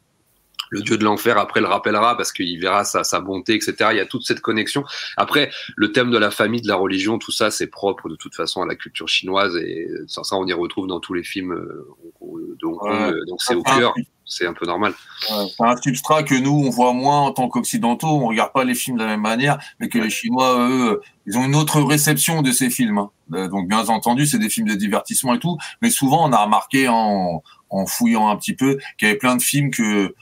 [0.70, 3.89] le dieu de l'enfer après le rappellera parce qu'il verra sa, sa, bonté, etc.
[3.91, 4.84] Il y a toute cette connexion.
[5.18, 8.36] Après, le thème de la famille, de la religion, tout ça, c'est propre de toute
[8.36, 11.55] façon à la culture chinoise et ça, ça on y retrouve dans tous les films
[11.55, 12.91] de Hong Kong.
[12.91, 13.13] Ouais.
[13.28, 13.93] Donc c'est au cœur.
[14.28, 14.93] C'est un peu normal.
[15.30, 18.07] Ouais, c'est un substrat que nous, on voit moins en tant qu'occidentaux.
[18.07, 21.38] On regarde pas les films de la même manière, mais que les Chinois, eux, ils
[21.38, 22.97] ont une autre réception de ces films.
[22.97, 23.47] Hein.
[23.49, 25.57] Donc, bien entendu, c'est des films de divertissement et tout.
[25.84, 29.36] Mais souvent, on a remarqué en, en fouillant un petit peu qu'il y avait plein
[29.36, 30.16] de films que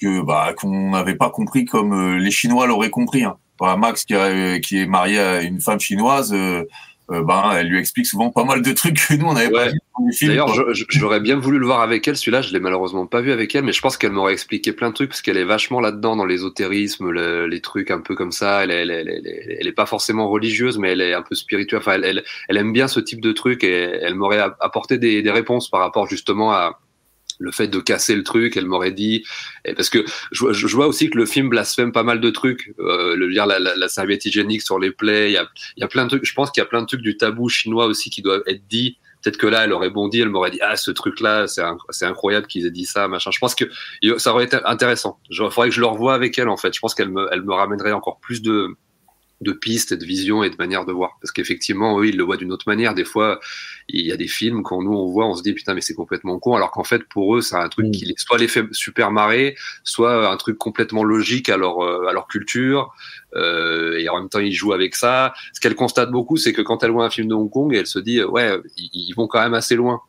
[0.00, 3.24] que bah qu'on n'avait pas compris comme euh, les Chinois l'auraient compris.
[3.24, 3.36] Hein.
[3.60, 6.64] Bah, Max qui, a, qui, est marié à une femme chinoise, euh,
[7.10, 9.66] euh, ben, elle lui explique souvent pas mal de trucs que nous, on n'avait pas
[9.66, 10.26] vu dans.
[10.28, 10.48] D'ailleurs,
[10.88, 12.16] j'aurais bien voulu le voir avec elle.
[12.16, 14.88] Celui-là, je l'ai malheureusement pas vu avec elle, mais je pense qu'elle m'aurait expliqué plein
[14.88, 18.32] de trucs parce qu'elle est vachement là-dedans dans l'ésotérisme, le- les trucs un peu comme
[18.32, 18.64] ça.
[18.64, 21.80] Elle, elle, elle, elle- est pas forcément religieuse, mais elle est un peu spirituelle.
[21.80, 25.68] Enfin, elle, aime bien ce type de trucs et elle m'aurait apporté des, des réponses
[25.68, 26.78] par rapport justement à
[27.40, 28.56] le fait de casser le truc.
[28.56, 29.24] Elle m'aurait dit
[29.64, 32.72] et parce que je, je vois aussi que le film blasphème pas mal de trucs.
[32.78, 35.30] Euh, le dire la, la, la serviette hygiénique sur les plaies.
[35.30, 36.24] Il y a, y a plein de trucs.
[36.24, 38.66] Je pense qu'il y a plein de trucs du tabou chinois aussi qui doivent être
[38.68, 41.76] dits Peut-être que là, elle aurait bondi, elle m'aurait dit ah ce truc-là, c'est inc-
[41.90, 43.30] c'est incroyable qu'ils aient dit ça, machin.
[43.30, 43.66] Je pense que
[44.16, 45.18] ça aurait été intéressant.
[45.28, 46.74] Il faudrait que je le revoie avec elle en fait.
[46.74, 48.68] Je pense qu'elle me, elle me ramènerait encore plus de
[49.40, 51.16] de pistes et de visions et de manières de voir.
[51.20, 52.94] Parce qu'effectivement, eux, ils le voient d'une autre manière.
[52.94, 53.40] Des fois,
[53.88, 55.94] il y a des films, quand nous, on voit, on se dit, putain, mais c'est
[55.94, 56.54] complètement con.
[56.54, 57.90] Alors qu'en fait, pour eux, c'est un truc Mm.
[57.92, 62.06] qui les, soit les fait super marrer, soit un truc complètement logique à leur, euh,
[62.06, 62.92] à leur culture.
[63.34, 65.32] Euh, et en même temps, ils jouent avec ça.
[65.54, 67.86] Ce qu'elle constate beaucoup, c'est que quand elle voit un film de Hong Kong, elle
[67.86, 70.00] se dit, euh, ouais, ils, vont quand même assez loin.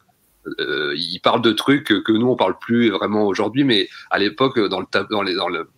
[0.59, 4.59] Euh, ils parlent de trucs que, nous, on parle plus vraiment aujourd'hui, mais à l'époque,
[4.59, 5.69] dans le, tab- dans les, dans le,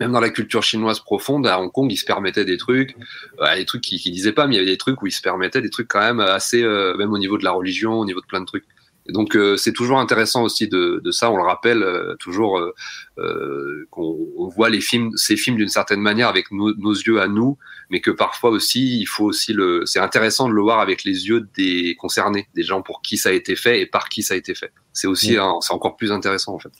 [0.00, 2.96] même dans la culture chinoise profonde, à Hong Kong, ils se permettaient des trucs,
[3.40, 5.12] euh, des trucs qu'ils qu'ils disaient pas, mais il y avait des trucs où ils
[5.12, 8.04] se permettaient des trucs quand même assez, euh, même au niveau de la religion, au
[8.04, 8.64] niveau de plein de trucs.
[9.08, 11.30] Et donc euh, c'est toujours intéressant aussi de, de ça.
[11.30, 12.74] On le rappelle euh, toujours euh,
[13.18, 17.18] euh, qu'on on voit les films, ces films d'une certaine manière avec nos, nos yeux
[17.20, 17.56] à nous,
[17.88, 19.86] mais que parfois aussi il faut aussi le.
[19.86, 23.30] C'est intéressant de le voir avec les yeux des concernés, des gens pour qui ça
[23.30, 24.72] a été fait et par qui ça a été fait.
[24.92, 26.72] C'est aussi, c'est encore plus intéressant en fait.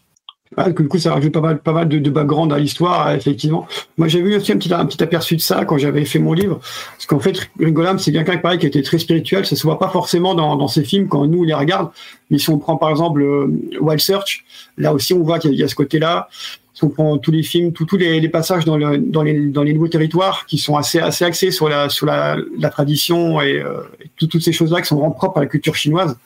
[0.57, 3.17] Ah, du coup, ça rajoute pas mal, pas mal de, de background à l'histoire, euh,
[3.17, 3.67] effectivement.
[3.99, 6.33] Moi, j'ai vu aussi un petit, un petit aperçu de ça quand j'avais fait mon
[6.33, 6.59] livre.
[6.93, 9.45] Parce qu'en fait, Ringolam, c'est quelqu'un pareil qui était très spirituel.
[9.47, 11.91] Ça se voit pas forcément dans, dans ses films quand nous, on les regarde.
[12.31, 13.47] Mais si on prend, par exemple, euh,
[13.81, 14.45] Wild Search,
[14.79, 16.29] là aussi, on voit qu'il y, a- ce côté-là.
[16.73, 19.65] Si on prend tous les films, tous les, les passages dans, le, dans, les, dans
[19.65, 23.59] les nouveaux territoires qui sont assez, assez axés sur la, sur la, la tradition et,
[23.61, 23.81] euh,
[24.17, 26.17] toutes ces choses-là qui sont vraiment propres à la culture chinoise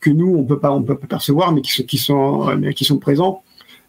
[0.00, 2.86] que nous, on peut pas, on peut pas percevoir, mais qui qui sont, euh, qui
[2.86, 3.42] sont présents.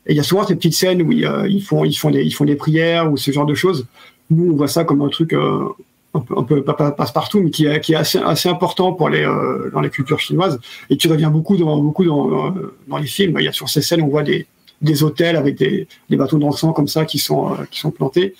[0.07, 2.23] Et il y a souvent ces petites scènes où ils, euh, font, ils font des,
[2.23, 3.85] ils font des prières ou ce genre de choses.
[4.29, 5.65] Nous, on voit ça comme un truc euh,
[6.13, 9.81] un peu, passe-partout, mais qui est, qui est assez, assez important pour les, euh, dans
[9.81, 12.55] les cultures chinoises et qui revient beaucoup dans, beaucoup dans, dans,
[12.87, 13.37] dans les films.
[13.39, 14.47] Il y a sur ces scènes, on voit des,
[14.81, 18.33] des hôtels avec des, des bâtons d'encens comme ça qui sont, euh, qui sont plantés.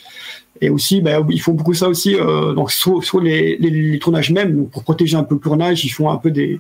[0.60, 4.56] Et aussi, ben, ils font beaucoup ça aussi euh, donc sur, les, les tournages même,
[4.56, 6.60] donc pour protéger un peu le tournage, ils font un peu des,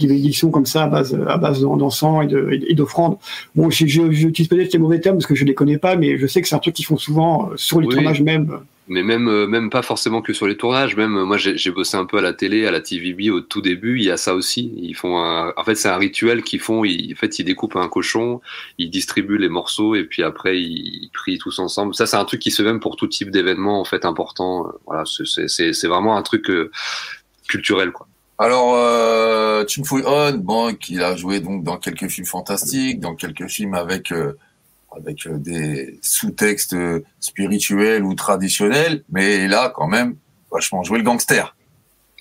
[0.00, 3.16] des bénédictions comme ça à base, à base d'encens et de- d'offrandes.
[3.54, 6.18] Bon, je- je- j'utilise peut-être les mauvais termes parce que je les connais pas, mais
[6.18, 7.94] je sais que c'est un truc qu'ils font souvent euh, sur les Oui.
[7.94, 8.58] tournages même.
[8.92, 10.96] mais même euh, même pas forcément que sur les tournages.
[10.96, 13.60] Même euh, moi j'ai bossé un peu à la télé à la TVB au tout
[13.60, 13.98] début.
[13.98, 14.72] Il y a ça aussi.
[14.78, 16.84] Ils font un, en fait c'est un rituel qu'ils font.
[16.84, 18.40] Ils, en fait ils découpent un cochon
[18.78, 21.94] ils distribuent les morceaux et puis après ils, ils prient tous ensemble.
[21.94, 24.66] Ça c'est un truc qui se fait même pour tout type d'événement en fait important.
[24.86, 26.72] Voilà c'est- vraiment un truc euh,
[27.48, 28.08] culturel quoi
[28.40, 33.14] Alors, euh, Chung Fui On, bon, qui a joué donc dans quelques films fantastiques, dans
[33.14, 34.32] quelques films avec euh,
[34.96, 40.16] avec euh, des sous-textes euh, spirituels ou traditionnels, mais là, quand même,
[40.50, 41.54] vachement joué le gangster.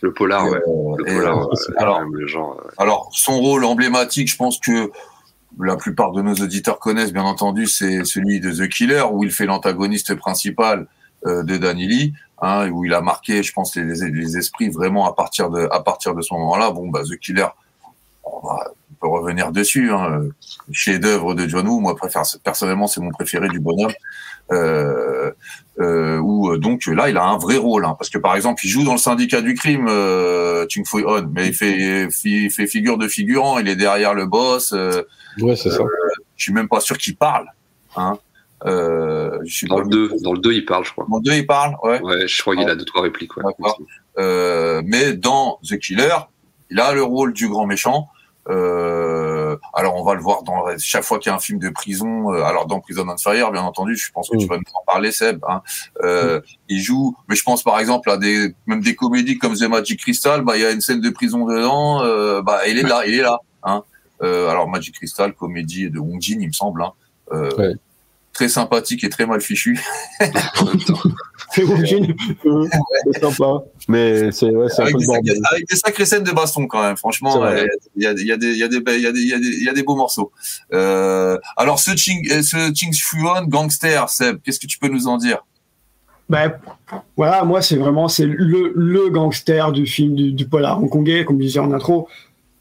[0.02, 0.58] le polar ouais.
[0.58, 2.36] Euh, le polar ouais,
[2.78, 4.92] alors, son rôle emblématique, je pense que
[5.58, 9.32] la plupart de nos auditeurs connaissent, bien entendu, c'est celui de The Killer, où il
[9.32, 10.88] fait l'antagoniste principal
[11.26, 14.70] euh, de Danny Lee, hein, où il a marqué, je pense, les, les, les esprits
[14.70, 16.72] vraiment à partir de, à partir de ce moment-là.
[16.72, 17.48] Bon, bah, The Killer,
[18.24, 19.92] on, va- on peut revenir dessus.
[19.92, 20.24] Hein,
[20.72, 23.92] chef-d'œuvre de John Woo, moi, préfère, personnellement, c'est mon préféré du bonhomme.
[24.52, 25.30] Euh,
[25.80, 28.66] euh, où euh, donc là il a un vrai rôle hein, parce que par exemple
[28.66, 32.50] il joue dans le syndicat du crime euh, Chung Fui On mais il fait il
[32.50, 35.04] fait figure de figurant il est derrière le boss euh,
[35.40, 35.84] Ouais, c'est ça.
[36.36, 37.46] je suis même pas sûr qu'il parle
[37.96, 38.18] hein
[38.66, 41.24] euh, je suis dans le 2 dans le 2 il parle je crois dans le
[41.24, 43.44] deux, il parle ouais ouais je crois qu'il a deux trois répliques ouais.
[43.46, 43.80] D'accord.
[44.18, 46.16] Euh, mais dans The Killer,
[46.70, 48.10] il a le rôle du grand méchant.
[48.50, 51.70] Euh, alors on va le voir dans chaque fois qu'il y a un film de
[51.70, 52.34] prison.
[52.34, 54.50] euh, alors dans Prison on Fire, bien entendu, je pense que tu Mm.
[54.50, 55.40] vas nous en parler, Seb.
[55.48, 55.62] Hein.
[56.04, 59.64] Euh, Il joue, mais je pense par exemple à des même des comédies comme The
[59.70, 60.42] Magic Crystal.
[60.42, 62.02] Bah il y a une scène de prison dedans.
[62.04, 63.40] Euh, bah il est là, il est là.
[63.64, 63.84] Hein.
[64.22, 66.82] Euh, alors Magic Crystal, comédie de Hong Jin, il me semble.
[66.84, 66.92] Hein.
[67.34, 67.74] Euh, Ouais.
[68.40, 69.78] Très sympathique et très mal fichu.
[71.52, 73.64] C'est sympa.
[73.90, 75.42] Mais c'est ouais, c'est un avec, peu des sacrées, bordel.
[75.52, 76.96] avec des sacrées scènes de baston quand même.
[76.96, 77.64] Franchement, vrai.
[77.64, 77.68] euh,
[77.98, 79.06] il y a, il y, il y, a des- il y, a des- il y,
[79.08, 80.32] a des- il y, a des- il y a des beaux morceaux.
[80.74, 85.08] Euh, alors ce Ching, euh, ce Ching Fuan gangster, Seb, qu'est-ce que tu peux nous
[85.08, 85.40] en dire?
[86.30, 86.54] Ben,
[87.18, 91.40] voilà, moi, c'est vraiment c'est le, le gangster du film du, du polar hongkongais, comme
[91.42, 92.08] je disais en intro.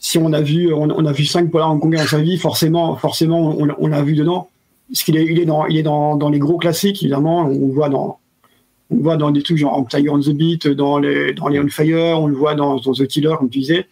[0.00, 2.96] Si on a vu, on, on a vu cinq polars hongkongais dans sa vie, forcément,
[2.96, 4.48] forcément, on, on l'a vu dedans.
[4.90, 7.42] Parce qu'il est, il est dans, il est dans, dans les gros classiques, évidemment.
[7.42, 8.18] On le voit dans,
[8.90, 11.68] On voit dans des trucs genre Tiger on the Beat, dans les, dans les On
[11.68, 13.86] Fire, on le voit dans, The Killer, comme tu disais.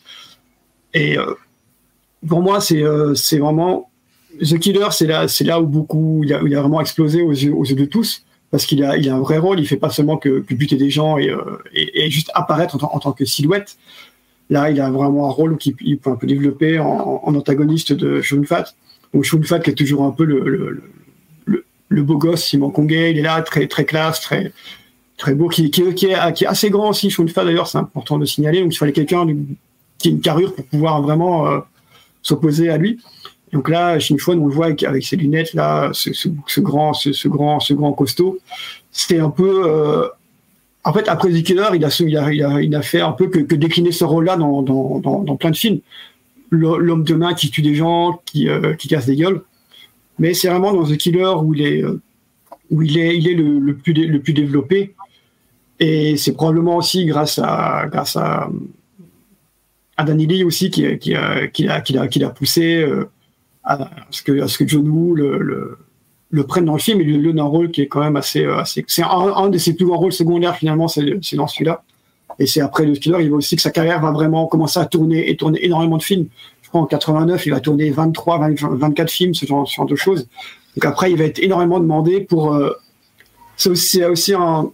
[0.95, 1.35] Et euh,
[2.27, 3.91] pour moi, c'est euh, c'est vraiment.
[4.41, 6.23] The Killer, c'est là, là où beaucoup.
[6.25, 8.23] Il a, il a vraiment explosé aux yeux, aux yeux de tous.
[8.51, 10.77] Parce qu'il a, il a un vrai rôle, il fait pas seulement que, que buter
[10.77, 13.77] des gens et, euh, et, juste apparaître en, en tant que silhouette.
[14.51, 18.21] Là, il a vraiment un rôle qu'il il peut un peu développer en, antagoniste de
[18.21, 18.75] Shun Fat.
[19.15, 20.83] Donc Shun Fat qui est toujours un peu le,
[21.47, 24.53] le, le, beau gosse Simon Kongé, il est là, très, très classe, très,
[25.17, 27.79] très beau, qui, qui, qui, est, qui est assez grand aussi, Shun Fat d'ailleurs, c'est
[27.79, 28.61] important de signaler.
[28.61, 29.27] Donc il fallait quelqu'un
[29.99, 31.59] qui a une carrure pour pouvoir vraiment euh,
[32.23, 32.99] s'opposer à lui.
[33.53, 36.11] Donc là, Shin Fuan, on le voit avec, ses lunettes là, ce,
[36.61, 38.39] grand, ce, grand, ce grand costaud.
[38.91, 40.09] C'était un peu, euh,
[40.85, 43.39] en fait, après The Killer, il a, il a, il a, fait un peu que,
[43.39, 45.81] que décliner ce rôle-là dans, dans, dans plein de films.
[46.51, 49.43] L'homme de main qui tue des gens, qui, euh, qui casse des gueules.
[50.19, 52.01] Mais c'est vraiment dans The Killer où il est, euh,
[52.71, 54.95] où il est, il est le, le plus, le plus développé.
[55.81, 58.49] Et c'est probablement aussi grâce à, grâce à,
[59.97, 61.15] à Danny Lee aussi qui, qui,
[61.53, 63.11] qui, a, qui, l'a- qui l'a poussé euh,
[63.65, 65.79] à ce que, à que John Woo le, le,
[66.31, 68.45] le prenne dans le film et lui donne un rôle qui est quand même assez.
[68.45, 71.83] assez c'est un, un de ses plus grands rôles secondaires finalement, c'est dans celui-là.
[72.39, 74.85] Et c'est après le Killer, il va aussi que sa carrière va vraiment commencer à
[74.85, 76.27] tourner et tourner énormément de films.
[76.63, 80.27] Je crois en 89, il va tourner 23, 20, 24 films, ce genre, de choses.
[80.75, 82.55] Donc après, il va être énormément demandé pour.
[82.55, 82.73] euh,
[83.57, 84.71] c'est aussi, aussi un.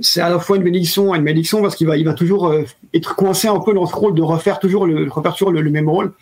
[0.00, 2.48] C'est à la fois une bénédiction et une malédiction parce qu'il va, il va toujours
[2.48, 2.62] euh,
[2.94, 6.12] être coincé un peu dans ce rôle de refaire toujours le, le, même rôle.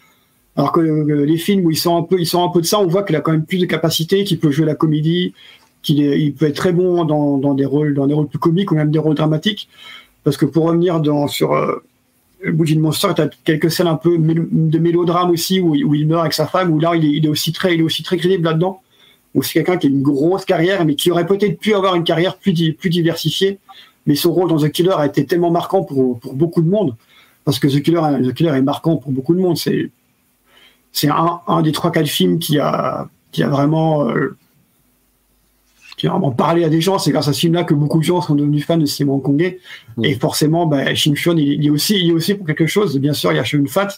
[0.57, 2.78] Alors que euh, les films où ils sont un peu, sont un peu de ça,
[2.78, 5.34] on voit qu'il a quand même plus de capacité, qu'il peut jouer la comédie,
[5.82, 8.76] qu'il il peut être très bon dans des rôles, dans des rôles plus comiques ou
[8.76, 9.68] même des rôles dramatiques.
[10.26, 11.84] Parce que pour revenir sur euh,
[12.48, 15.94] Bougie de Monster, tu as quelques scènes un peu de mélodrame aussi où, il- où
[16.04, 18.42] meurt avec sa femme, où là il est, aussi très, il est aussi très crédible
[18.42, 18.80] là-dedans.
[19.36, 22.02] Donc c'est quelqu'un qui a une grosse carrière, mais qui aurait peut-être pu avoir une
[22.02, 23.60] carrière plus, di- plus diversifiée.
[24.08, 26.96] Mais son rôle dans The Killer a été tellement marquant pour, beaucoup de monde.
[27.44, 29.56] Parce que The Killer, The Killer est marquant pour beaucoup de monde.
[29.56, 29.92] C'est,
[31.08, 34.36] un des trois, quatre films qui a, qui a vraiment, euh,
[36.05, 36.99] vraiment parlé à des gens.
[36.99, 39.61] C'est grâce à ce film-là que beaucoup de gens sont devenus fans de Simon Kongé.
[40.03, 42.99] Et forcément, bah, Shin Fuan, il, il est aussi, il est aussi pour quelque chose.
[42.99, 43.88] Bien sûr, il y a Shun Fat,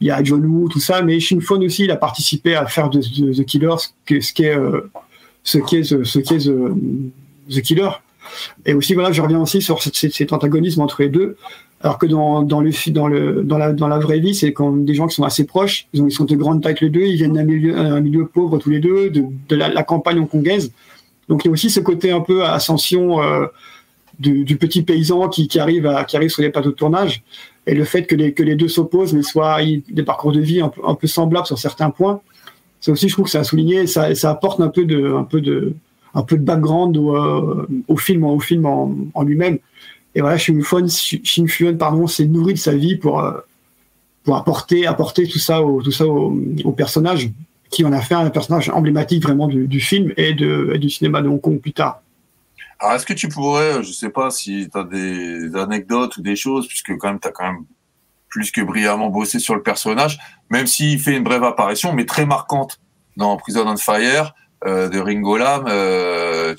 [0.00, 2.66] il y a John Woo, tout ça, mais Shin Fuan aussi, il a participé à
[2.66, 4.90] faire de, de- The Killer ce qu'est, ce qu'est, euh,
[5.42, 6.52] ce qu'est, The- ce qu'est The,
[7.50, 7.90] The Killer.
[8.66, 11.36] Et aussi, voilà, je reviens aussi sur cet, antagonisme entre les deux.
[11.82, 14.70] Alors que dans, dans, le, dans, le, dans, la, dans la vraie vie, c'est quand
[14.72, 17.00] des gens qui sont assez proches, ils, ont, ils sont de grande taille les deux,
[17.06, 20.18] ils viennent d'un milieu, un milieu pauvre tous les deux, de, de la, la campagne
[20.20, 20.72] hongkongaise.
[21.30, 23.46] Donc il y a aussi ce côté un peu ascension euh,
[24.18, 27.22] du, petit paysan qui, arrive qui arrive sur les plateaux de tournage.
[27.66, 30.60] Et le fait que les, que les deux s'opposent, mais soient des parcours de vie
[30.60, 32.20] un peu, semblables sur certains points,
[32.80, 35.40] ça aussi, je trouve que ça a souligné, ça, apporte un peu de, un peu
[35.40, 35.74] de,
[36.14, 37.66] un peu de background au, euh,
[37.96, 39.58] film, au film en, lui-même.
[40.16, 43.38] Et voilà, Shin Fuan, pardon, s'est nourri de sa vie pour, euh,
[44.24, 47.30] pour apporter, apporter tout ça au, tout ça au personnage,
[47.70, 51.40] qui en a fait un personnage emblématique vraiment du, film et, du cinéma de Hong
[51.40, 52.02] Kong plus tard.
[52.78, 56.36] Alors, est-ce que tu pourrais, je sais pas si tu as des anecdotes ou des
[56.36, 57.64] choses, puisque quand même, tu as quand même
[58.28, 60.18] plus que brillamment bossé sur le personnage,
[60.48, 62.80] même s'il fait une brève apparition, mais très marquante
[63.16, 64.34] dans Prison on Fire,
[64.66, 66.54] de Ringo Lam, euh.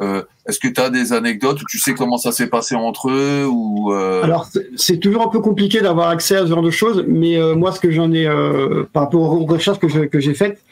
[0.00, 3.46] Euh, Est-ce que tu as des anecdotes tu sais comment ça s'est passé entre eux
[3.46, 4.22] ou euh...
[4.22, 7.54] Alors, c'est- toujours un peu compliqué d'avoir accès à ce genre de choses, mais euh,
[7.54, 10.62] moi, ce que j'en ai, euh, par rapport aux recherches que je- que j'ai faites,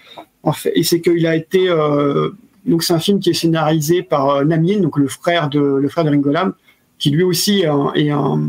[0.43, 2.31] en fait, c'est qu'il a été, euh,
[2.67, 5.89] donc c'est un film qui est scénarisé par euh, Namien, donc le frère de le
[5.89, 6.55] frère de Ringo Lam,
[6.99, 8.49] qui lui aussi est un, est un,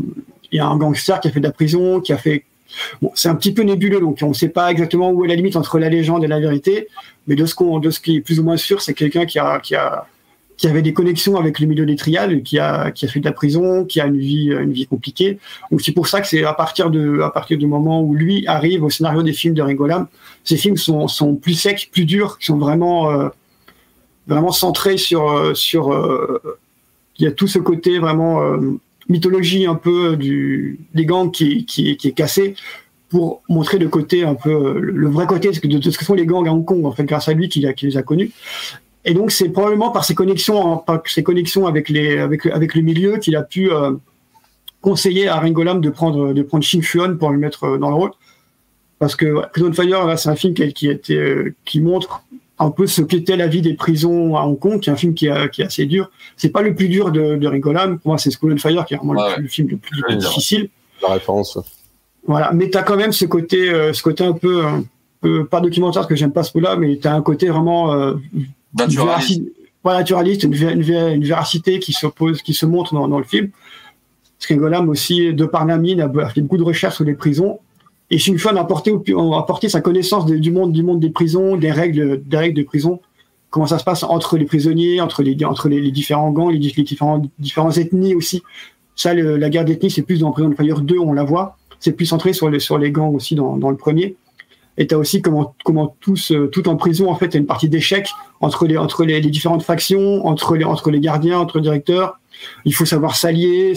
[0.52, 2.44] est un gangster qui a fait de la prison, qui a fait
[3.14, 5.56] C'est un petit peu nébuleux, donc on ne sait pas exactement où est la limite
[5.56, 6.88] entre la légende et la vérité.
[7.26, 9.60] Mais de ce, de ce qui est plus ou moins sûr, c'est quelqu'un qui, a,
[9.60, 10.06] qui, a,
[10.56, 13.24] qui avait des connexions avec le milieu des triades, qui a, qui a fait de
[13.24, 15.38] la prison, qui a une vie, une vie compliquée.
[15.70, 19.22] Donc c'est pour ça que c'est à partir, du moment où lui arrive au scénario
[19.22, 20.06] des films de Ringo Lam,
[20.44, 23.28] ces films sont, sont plus secs, plus durs, qui sont vraiment, euh,
[24.26, 26.40] vraiment centrés sur, euh, sur euh,
[27.18, 28.58] il y a tout ce côté vraiment
[29.08, 32.54] mythologie un peu du, des gangs qui, qui, est cassé
[33.08, 36.46] pour montrer le côté un peu le vrai côté de, ce que sont les gangs
[36.48, 38.30] à Hong Kong en fait grâce à lui qui, qui les a connus.
[39.04, 42.74] Et donc c'est probablement par ses connexions hein, par ses connexions avec les avec avec
[42.74, 43.92] le milieu qu'il a pu euh,
[44.80, 47.96] conseiller à Ringo Lam de prendre de prendre Shin Fuan pour le mettre dans le
[47.96, 48.12] rôle.
[48.98, 52.24] Parce que ouais, Fire c'est un film qui était euh, qui montre
[52.58, 55.14] un peu ce qu'était la vie des prisons à Hong Kong, qui est un film
[55.14, 56.10] qui, a, qui est assez dur.
[56.36, 57.98] C'est pas le plus dur de, de Ringo Lam.
[57.98, 59.96] Pour moi, c'est School on Fire qui est vraiment ouais, le, le, film le plus,
[59.96, 60.68] le plus difficile.
[61.02, 61.58] La référence.
[62.26, 62.52] Voilà.
[62.52, 64.84] Mais t'as quand même ce côté, euh, ce côté un peu, un
[65.20, 68.14] peu pas documentaire, parce que j'aime pas ce coup-là, mais t'as un côté vraiment, euh,
[69.84, 73.24] naturaliste, une, vé- une, vé- une véracité qui s'oppose, qui se montre dans, dans le
[73.24, 73.50] film.
[74.38, 77.58] Stringolam aussi, de par Namine, a a fait beaucoup de recherches sur les prisons.
[78.14, 81.56] Et Shin Fuan a apporté, a apporté sa connaissance du monde, du monde des prisons,
[81.56, 83.00] des règles, des règles de prison,
[83.50, 86.84] comment ça se passe entre les prisonniers, entre les, entre les, différents gangs, les, les
[87.40, 88.44] différentes ethnies aussi?
[88.94, 91.56] Ça, la guerre d'ethnie, c'est plus dans Prison Fire 2, on la voit.
[91.80, 94.14] C'est plus centré sur les, sur les gangs aussi dans, dans le premier.
[94.78, 97.68] Et tu as aussi comment, comment tous, tout en prison, en fait, a une partie
[97.68, 98.08] d'échec
[98.40, 102.20] entre les, entre les, différentes factions, entre les, entre les gardiens, entre les directeurs.
[102.64, 103.74] Il faut savoir s'allier,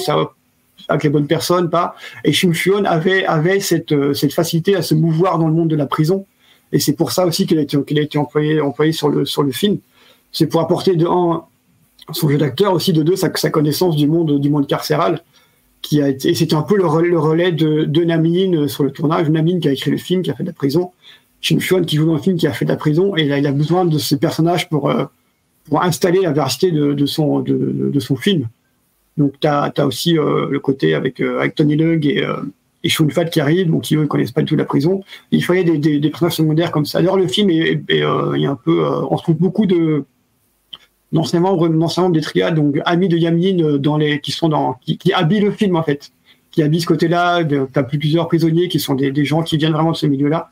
[0.88, 1.96] avec les bonnes personnes, pas.
[2.24, 5.70] Et Shim Fuon avait, avait cette, euh, cette facilité à se mouvoir dans le monde
[5.70, 6.26] de la prison.
[6.72, 9.26] Et c'est pour ça aussi qu'il a été, qu'il a été employé, employé sur le,
[9.26, 9.78] sur le film.
[10.32, 11.06] C'est pour apporter de
[12.12, 15.24] son jeu d'acteur, aussi de deux, sa, sa connaissance du monde, du monde carcéral.
[15.82, 18.84] Qui a été, et c'était un peu le relais, le relais de, de Namine sur
[18.84, 19.30] le tournage.
[19.30, 20.92] Namine qui a écrit le film, qui a fait de la prison.
[21.40, 23.16] Shin Fuon qui joue dans le film, qui a fait de la prison.
[23.16, 25.06] Et là, il a besoin de ce personnage pour, euh,
[25.66, 28.48] pour installer la véracité de, son, de son film.
[29.18, 32.38] Donc, tu as, aussi euh, le côté avec, euh, avec Tony Leung et, euh,
[32.84, 35.04] et Shun Fat qui arrivent, donc qui eux ne connaissent pas du tout la prison.
[35.32, 37.00] Il fallait des, des, personnages secondaires comme ça.
[37.00, 39.66] D'ailleurs, le film est, euh, il y un peu, euh, on se trouve beaucoup
[41.12, 41.68] d'anciens membres,
[42.10, 45.52] des triades, donc amis de Yamin dans les, qui sont dans, qui, qui habillent le
[45.52, 46.12] film en fait,
[46.52, 47.44] qui habillent ce côté-là.
[47.44, 50.52] Tu as plusieurs prisonniers qui sont des, gens qui viennent vraiment de ce milieu-là.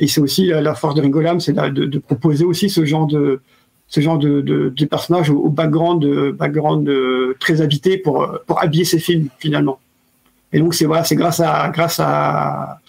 [0.00, 3.40] Et c'est aussi la, force de Ringolam, c'est de, proposer aussi ce genre de
[3.88, 8.84] ce genre de, de, de personnages au, background, background de, très habité pour, pour habiller
[8.84, 9.80] ces films finalement.
[10.52, 12.80] Et donc c'est voilà, c'est grâce à grâce à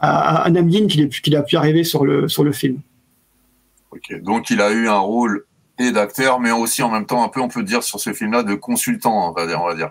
[0.00, 2.78] à, à Namdin qu'il a pu arriver sur le sur le film.
[3.90, 5.44] Ok, donc il a eu un rôle
[5.78, 8.42] et d'acteur, mais aussi en même temps un peu, on peut dire sur ce film-là,
[8.42, 9.60] de consultant, on va dire.
[9.62, 9.90] On va dire.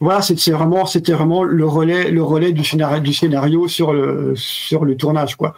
[0.00, 4.34] Voilà, c'était vraiment c'était vraiment le relais le relais du scénario du scénario sur le
[4.34, 5.54] sur le tournage quoi.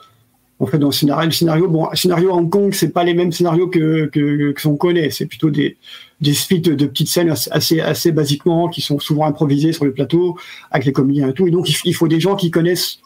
[0.59, 3.30] En fait, dans le scénario, le scénario, bon, scénario Hong Kong, c'est pas les mêmes
[3.30, 5.11] scénarios que que, que qu'on connaît.
[5.11, 5.76] C'est plutôt des
[6.20, 10.36] des suites de petites scènes assez assez basiquement qui sont souvent improvisées sur le plateau
[10.70, 11.46] avec les comédiens et tout.
[11.46, 13.00] Et donc il faut des gens qui connaissent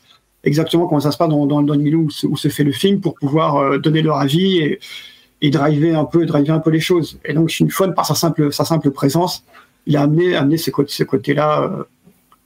[0.45, 2.65] exactement comment ça se passe dans dans, dans le milieu où se, où se, fait
[2.65, 4.79] le film pour pouvoir euh, donner leur avis et
[5.43, 7.19] et driver un peu driver un peu les choses.
[7.25, 9.45] Et donc une fois par sa simple sa simple présence,
[9.87, 11.65] il a amené amené ce côté ce côté là.
[11.65, 11.85] Euh,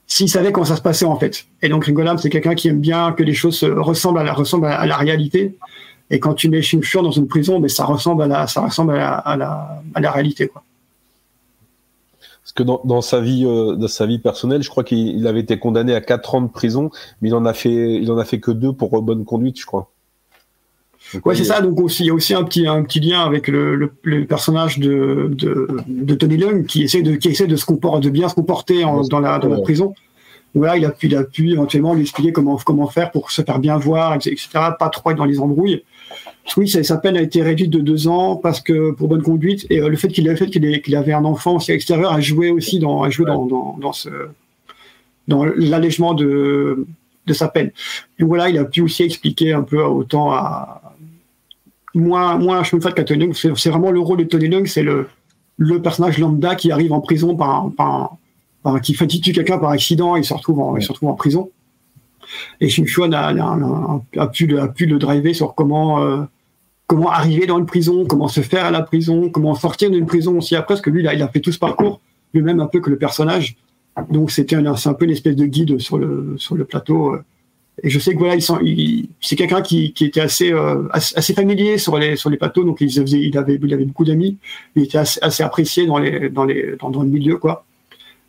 [0.07, 1.45] s'il savait comment ça se passait en fait.
[1.61, 5.57] Et donc Ringolam, c'est quelqu'un qui aime bien que les choses ressemblent à la, réalité.
[6.09, 8.93] Et quand tu mets Shimshur dans une prison, mais ça ressemble à la, ça ressemble
[8.93, 10.47] à la, à la, réalité.
[10.47, 10.63] Quoi.
[12.43, 15.39] Parce que dans, dans sa vie, euh, dans sa vie personnelle, je crois qu'il avait
[15.39, 16.91] été condamné à 4 ans de prison,
[17.21, 19.65] mais il en a fait, il en a fait que deux pour bonne conduite, je
[19.65, 19.89] crois.
[21.13, 21.61] Donc, ouais, c'est ça.
[21.61, 24.25] Donc aussi, il y a aussi un petit, un petit lien avec le, le, le
[24.25, 28.09] personnage de, de, de, Tony Leung qui essaie de, qui essaie de se comporter, de
[28.09, 29.93] bien se comporter en, dans la, dans la prison.
[30.55, 33.41] Voilà, il a pu, il a pu éventuellement lui expliquer comment, comment faire pour se
[33.41, 34.37] faire bien voir, etc.
[34.79, 35.83] Pas trop être dans les embrouilles.
[36.57, 39.81] Oui, sa peine a été réduite de deux ans parce que pour bonne conduite et
[39.81, 42.79] euh, le fait qu'il fait qu'il qu avait un enfant aussi extérieur a joué aussi
[42.79, 43.31] dans, a joué ouais.
[43.31, 44.09] dans, dans, dans ce,
[45.27, 46.85] dans l'allègement de,
[47.25, 47.71] de sa peine.
[48.19, 50.94] Et voilà, il a pu aussi expliquer un peu autant à,
[51.95, 54.83] moins moins je me fais qu'à Tony c'est vraiment le rôle de Tony Leung c'est
[54.83, 55.07] le
[55.57, 58.17] le personnage lambda qui arrive en prison par, par,
[58.63, 60.81] par qui tue quelqu'un par accident et se retrouve en, ouais.
[60.81, 61.49] se retrouve en prison.
[62.59, 66.23] Et Shin Chuan a, a, a, pu a pu le driver sur comment euh,
[66.87, 70.37] comment arriver dans une prison comment se faire à la prison comment sortir d'une prison
[70.37, 72.01] aussi après parce que lui là, il a fait tout ce parcours
[72.33, 73.55] lui-même un peu que le personnage.
[74.09, 77.13] Donc c'était un, c'est un peu une espèce de guide sur le sur le plateau
[77.13, 77.23] euh,
[77.83, 81.77] et je sais que voilà, il, c'est quelqu'un qui, qui, était assez, euh, assez familier
[81.77, 84.37] sur les sur les plateaux, donc il, faisait, il avait il avait beaucoup d'amis,
[84.75, 87.65] il était assez, apprécié dans les dans les dans, le milieu quoi.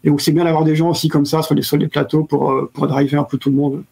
[0.03, 2.25] Et donc c'est bien d'avoir des gens aussi comme ça sur les sur les plateaux
[2.25, 3.85] pour pour driver un peu tout le monde.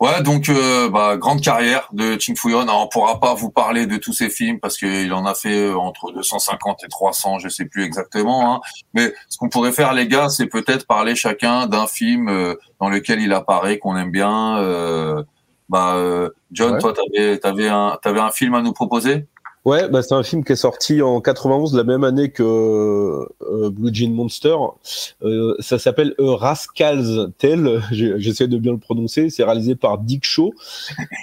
[0.00, 2.66] Ouais, donc euh, bah, grande carrière de Ching Fuyon.
[2.68, 6.12] On pourra pas vous parler de tous ses films parce qu'il en a fait entre
[6.12, 8.54] 250 et 300, je sais plus exactement.
[8.54, 8.60] Hein.
[8.92, 12.90] Mais ce qu'on pourrait faire, les gars, c'est peut-être parler chacun d'un film euh, dans
[12.90, 14.58] lequel il apparaît qu'on aime bien.
[14.58, 15.22] Euh,
[15.68, 15.96] bah,
[16.50, 16.78] John, ouais.
[16.80, 19.26] toi, t'avais avais un t'avais un film à nous proposer?
[19.64, 23.70] Ouais, bah c'est un film qui est sorti en 91, la même année que euh,
[23.70, 24.54] Blue Jean Monster.
[25.22, 27.82] Euh, ça s'appelle Rascal's Tale.
[27.90, 29.30] J'essaie de bien le prononcer.
[29.30, 30.52] C'est réalisé par Dick Shaw.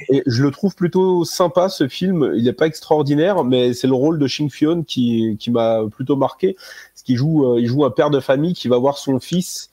[0.10, 2.32] Et je le trouve plutôt sympa, ce film.
[2.36, 6.16] Il n'est pas extraordinaire, mais c'est le rôle de Shing Fion qui, qui m'a plutôt
[6.16, 6.56] marqué.
[6.56, 9.70] Parce qu'il joue, euh, il joue un père de famille qui va voir son fils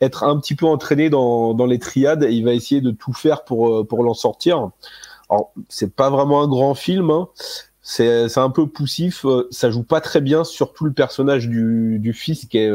[0.00, 3.12] être un petit peu entraîné dans, dans les triades et il va essayer de tout
[3.12, 4.70] faire pour, pour l'en sortir.
[5.30, 7.28] Alors, c'est pas vraiment un grand film, hein,
[7.84, 12.46] c'est un peu poussif, ça joue pas très bien, surtout le personnage du, du fils
[12.46, 12.72] qui est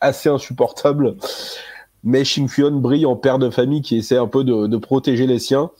[0.00, 1.16] assez insupportable.
[2.04, 5.38] Mais Fuon brille en père de famille qui essaie un peu de, de protéger les
[5.38, 5.70] siens.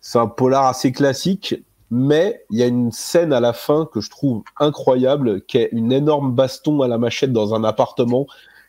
[0.00, 1.54] C'est un polar assez classique.
[1.90, 5.68] Mais il y a une scène à la fin que je trouve incroyable, qui est
[5.70, 8.26] une énorme baston à la machette dans un appartement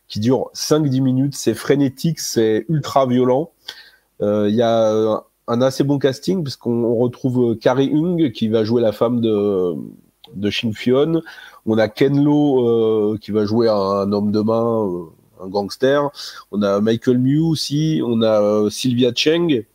[0.07, 1.35] qui dure 5-10 minutes.
[1.35, 3.51] C'est frénétique, c'est ultra violent.
[4.21, 8.81] Euh, Il y a un assez bon casting puisqu'on retrouve Carrie Hung qui va jouer
[8.81, 9.75] la femme de,
[10.33, 11.21] de Shin Fionn.
[11.65, 16.09] On a Ken Lo euh, qui va jouer un homme de main, euh, un gangster.
[16.51, 18.01] On a Michael Mew aussi.
[18.05, 19.65] On a euh, Sylvia Cheng.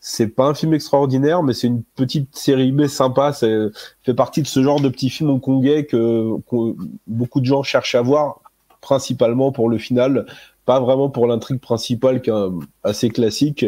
[0.00, 3.32] C'est pas un film extraordinaire, mais c'est une petite série B sympa.
[3.32, 3.56] C'est
[4.02, 6.30] fait partie de ce genre de petits films hongkongais que
[7.06, 8.40] beaucoup de gens cherchent à voir,
[8.82, 10.26] principalement pour le final,
[10.66, 12.34] pas vraiment pour l'intrigue principale qui est
[12.82, 13.64] assez classique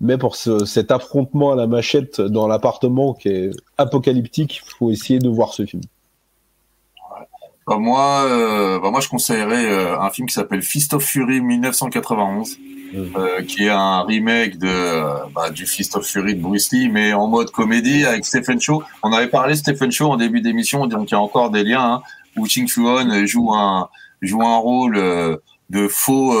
[0.00, 4.90] mais pour ce, cet affrontement à la machette dans l'appartement qui est apocalyptique, il faut
[4.90, 5.82] essayer de voir ce film.
[7.66, 11.40] Bah moi, euh, bah moi, je conseillerais euh, un film qui s'appelle Fist of Fury
[11.40, 12.58] 1991,
[12.94, 17.12] euh, qui est un remake de bah, du Fist of Fury de Bruce Lee, mais
[17.12, 18.84] en mode comédie avec Stephen Chow.
[19.02, 21.64] On avait parlé de Stephen Chow en début d'émission, donc il y a encore des
[21.64, 22.02] liens hein,
[22.36, 23.88] où Ching Fuon joue un
[24.22, 25.40] joue un rôle
[25.70, 26.38] de faux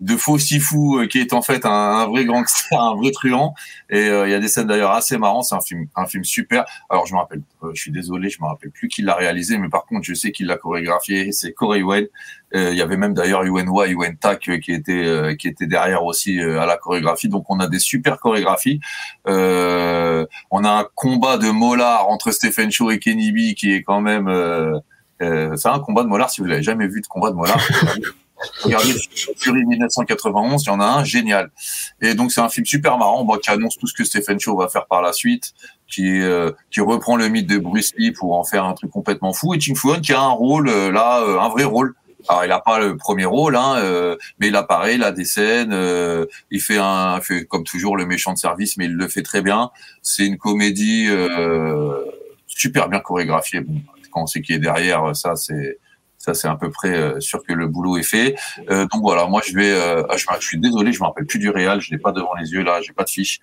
[0.00, 3.54] de faux Sifu qui est en fait un, un, vrai gangster, un vrai truand.
[3.90, 5.44] Et il y a des scènes d'ailleurs assez marrantes.
[5.44, 6.64] C'est un film, un film super.
[6.90, 9.58] Alors je me rappelle, euh, je suis désolé, je me rappelle plus qui l'a réalisé,
[9.58, 11.32] mais par contre je sais qu'il l'a chorégraphié.
[11.32, 12.06] C'est Corey Yuen.
[12.54, 16.40] Il y avait même d'ailleurs Yuen Wa, Yuen Tak qui était qui était derrière aussi
[16.40, 17.28] à la chorégraphie.
[17.28, 18.80] Donc on a des super chorégraphies.
[19.26, 23.82] Euh, on a un combat de molar entre Stephen Chow et Kenny B qui est
[23.82, 24.28] quand même
[25.22, 26.30] euh, c'est un combat de molar.
[26.30, 27.58] Si vous l'avez jamais vu de combat de molar.
[28.62, 28.94] Regardez
[29.36, 31.50] Fury 1991, il y en a un génial.
[32.00, 34.68] Et donc c'est un film super marrant, qui annonce tout ce que Stephen Chow va
[34.68, 35.54] faire par la suite,
[35.88, 39.32] qui euh, qui reprend le mythe de Bruce Lee pour en faire un truc complètement
[39.32, 39.54] fou.
[39.54, 41.94] Et Ching Fuon qui a un rôle euh, là, euh, un vrai rôle.
[42.28, 45.24] Alors il a pas le premier rôle, hein, euh, mais il apparaît, il a des
[45.24, 49.08] scènes, euh, il fait un, fait comme toujours le méchant de service, mais il le
[49.08, 49.70] fait très bien.
[50.02, 51.08] C'est une comédie
[52.46, 53.60] super bien chorégraphiée.
[53.60, 53.80] Bon,
[54.10, 55.78] quand on sait qui est derrière, ça c'est
[56.18, 58.34] ça, c'est à peu près euh, sûr que le boulot est fait.
[58.70, 59.70] Euh, donc voilà, moi je vais.
[59.70, 62.34] Euh, je, je, suis désolé, je me rappelle plus du réal, je l'ai pas devant
[62.34, 63.38] les yeux là, j'ai pas de fiche.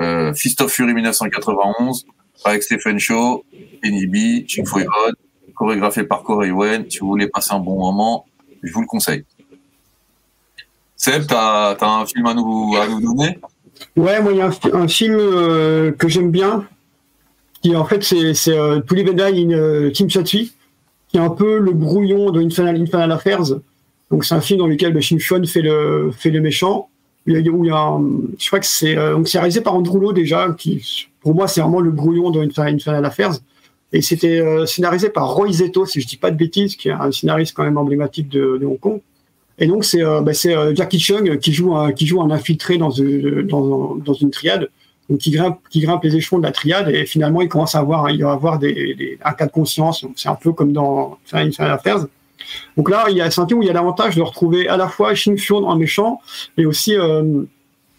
[0.00, 2.06] Euh, Fist of Fury 1991
[2.44, 3.44] avec Stephen Shaw,
[3.82, 5.14] Kenny B, Foy Rod,
[5.54, 6.88] chorégraphié par Corey Wen.
[6.88, 8.26] Si vous voulez passer un bon moment,
[8.62, 9.24] je vous le conseille.
[10.96, 13.38] Seb, t'as as un film à nous à nous donner?
[13.96, 16.68] Ouais, moi il y a un, film euh, que j'aime bien,
[17.62, 20.52] qui en fait c'est c'est euh, Pulivenda in Kim Chatsui
[21.10, 23.56] qui est un peu le brouillon de Infernal, Infernal Affairs.
[24.10, 26.88] Donc c'est un film dans lequel bah, Shin Chuan fait le fait le méchant.
[27.26, 27.98] Il y a, il y a
[28.38, 31.48] je crois que c'est euh, donc c'est réalisé par Andrew Lowe déjà, qui pour moi
[31.48, 33.34] c'est vraiment le brouillon de Infernal, Infernal Affairs.
[33.92, 36.92] Et c'était euh, scénarisé par Roy Zeto, si je dis pas de bêtises, qui est
[36.92, 39.00] un scénariste quand même emblématique de, Hong Kong.
[39.58, 42.78] Et donc c'est euh, bah, c'est Jackie Chung qui joue un, qui joue un infiltré
[42.78, 44.70] dans une, dans, dans une triade
[45.18, 49.32] qui grimpe, les échelons de la triade et finalement il commence à avoir, avoir un
[49.32, 50.06] cas de conscience.
[50.16, 52.06] C'est un peu comme dans Infernal Affairs.
[52.76, 54.76] Donc là, il y a un film où il y a l'avantage de retrouver à
[54.76, 56.20] la fois Shin Fion en méchant,
[56.56, 57.42] mais aussi euh,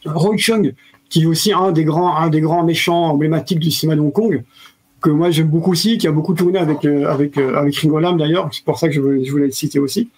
[0.05, 0.73] Roy Chung,
[1.09, 4.13] qui est aussi un des grands, un des grands méchants emblématiques du cinéma de Hong
[4.13, 4.43] Kong,
[5.01, 7.05] que moi j'aime beaucoup aussi, qui a beaucoup tourné avec euh,
[7.37, 8.49] euh, Ringo Lam d'ailleurs.
[8.51, 10.09] C'est pour ça que je voulais, le citer aussi.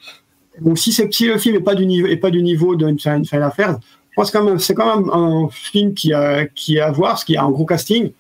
[0.62, 3.44] Donc si, si le film n'est pas du niveau, est pas du niveau de Infernal
[3.44, 3.80] Affairs,
[4.16, 7.36] pense même, c'est quand même un film qui a, qui a à voir, parce qu'il
[7.36, 8.12] y a un gros casting.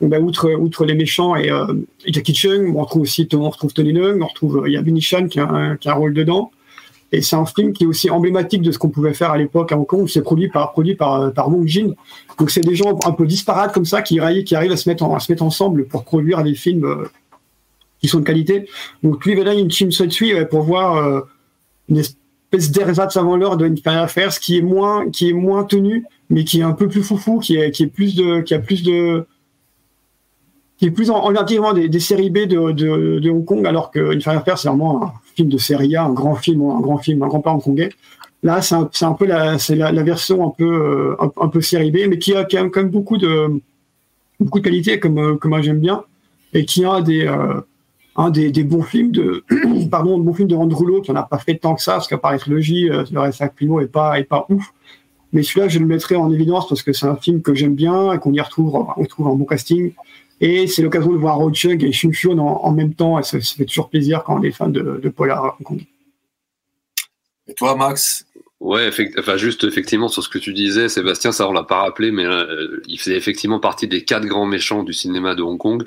[0.00, 1.74] Donc, ben, outre, outre les méchants et, euh,
[2.06, 4.82] et Jackie Chung, on retrouve aussi on retrouve Tony Leung, on retrouve il y a
[4.82, 6.50] Vinny Chan qui a, un, qui a un rôle dedans.
[7.12, 9.72] Et c'est un film qui est aussi emblématique de ce qu'on pouvait faire à l'époque
[9.72, 10.08] à Hong Kong.
[10.08, 11.94] C'est produit par produit par par Wong Jin.
[12.38, 15.02] Donc c'est des gens un peu disparates comme ça qui qui arrivent à se mettre
[15.02, 17.10] en, à se mettre ensemble pour produire des films euh,
[18.00, 18.68] qui sont de qualité.
[19.02, 21.20] Donc lui, là, une team Setsui pour voir euh,
[21.88, 22.02] une
[22.52, 26.44] espèce d'ersatz avant l'heure de Infernal Affairs qui est moins qui est moins tenu mais
[26.44, 29.26] qui est un peu plus foufou qui est plus de qui a plus de
[30.78, 33.90] qui est plus en, en des, des, séries B de, de, de, Hong Kong alors
[33.90, 36.98] que Infernal Affairs c'est vraiment un film de série A un grand film un grand
[36.98, 37.90] film un grand père hongkongais.
[38.42, 42.08] Là c'est un, peu la c'est la, version un peu euh, un, peu série B
[42.08, 43.60] mais qui a, qui a quand même beaucoup de
[44.40, 46.02] beaucoup de qualité comme que moi j'aime bien
[46.54, 47.60] et qui a des euh,
[48.20, 49.44] un des, des, bons films de
[49.90, 51.92] pardon de bons films de Andrew Lowe qui n'en a pas fait tant que ça
[51.92, 54.72] parce qu'à trilogie euh, le reste Primo est pas est pas ouf.
[55.32, 58.12] Mais celui-là je le mettrai en évidence parce que c'est un film que j'aime bien
[58.12, 59.92] et qu'on y retrouve on trouve un bon casting.
[60.42, 63.22] Et c'est l'occasion de voir Road Chug et Shun Fion en, en, même temps et
[63.22, 65.58] ça, ça, fait toujours plaisir quand on est fan de, de Polar
[67.50, 68.26] et toi Max?
[68.60, 69.18] Ouais, effect...
[69.18, 72.24] enfin juste effectivement sur ce que tu disais, Sébastien, ça on l'a pas rappelé, mais
[72.24, 75.82] euh, il faisait effectivement partie des quatre grands méchants du cinéma de Hong Kong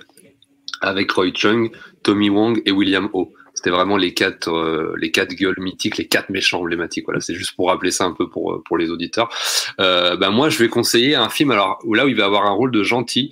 [0.84, 1.71] avec Roy Chung,
[2.03, 3.34] Tommy Wong et William Ho.
[3.55, 7.05] C'était vraiment les quatre, euh, les quatre gueules mythiques, les quatre méchants emblématiques.
[7.05, 9.29] Voilà, c'est juste pour rappeler ça un peu pour pour les auditeurs.
[9.79, 12.51] Euh, ben moi, je vais conseiller un film alors là où il va avoir un
[12.51, 13.31] rôle de gentil.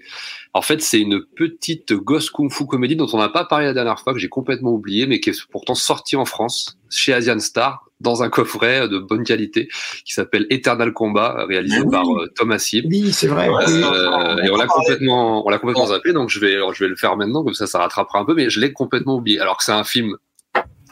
[0.54, 4.00] En fait, c'est une petite gosse kung-fu comédie dont on n'a pas parlé la dernière
[4.00, 7.86] fois, que j'ai complètement oublié, mais qui est pourtant sortie en France chez Asian Star
[8.02, 9.68] dans un coffret de bonne qualité
[10.06, 11.92] qui s'appelle Eternal Combat, réalisé Mais oui.
[11.92, 12.86] par euh, Thomas Yip.
[12.88, 13.48] Oui, c'est vrai.
[13.50, 16.96] Euh, et on l'a complètement, on l'a complètement zappé, donc je vais, je vais le
[16.96, 19.40] faire maintenant, comme ça, ça rattrapera un peu, mais je l'ai complètement oublié.
[19.40, 20.18] Alors que c'est un film,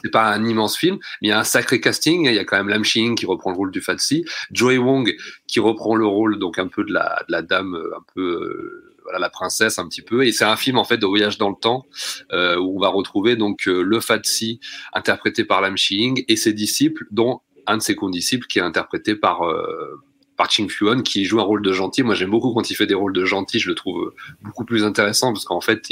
[0.02, 2.26] c'est pas un immense film, mais il y a un sacré casting.
[2.26, 5.14] Il y a quand même Lam Ching qui reprend le rôle du Fatsi, Joey Wong
[5.46, 8.22] qui reprend le rôle donc un peu de la, de la dame, euh, un peu
[8.22, 10.24] euh, voilà la princesse un petit peu.
[10.24, 11.84] Et c'est un film en fait de voyage dans le temps
[12.32, 14.60] euh, où on va retrouver donc euh, le Fatsi
[14.92, 19.16] interprété par Lam Ching et ses disciples, dont un de ses condisciples qui est interprété
[19.16, 20.00] par euh,
[20.36, 22.02] par Ching Fuan qui joue un rôle de gentil.
[22.02, 23.58] Moi, j'aime beaucoup quand il fait des rôles de gentil.
[23.58, 25.90] Je le trouve beaucoup plus intéressant parce qu'en fait,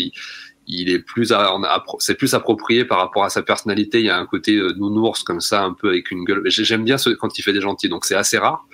[0.67, 1.35] il, est plus,
[1.99, 3.99] c'est plus approprié par rapport à sa personnalité.
[3.99, 6.41] Il y a un côté nounours comme ça, un peu avec une gueule.
[6.47, 7.91] J'ai- J'aime bien ce, quand il fait des gentils.
[7.91, 8.67] Donc c'est assez rare.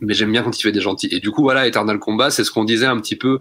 [0.00, 1.08] Mais j'aime bien quand il fait des gentils.
[1.10, 3.38] Et du coup, voilà, Eternal Combat, c'est ce qu'on disait un petit peu.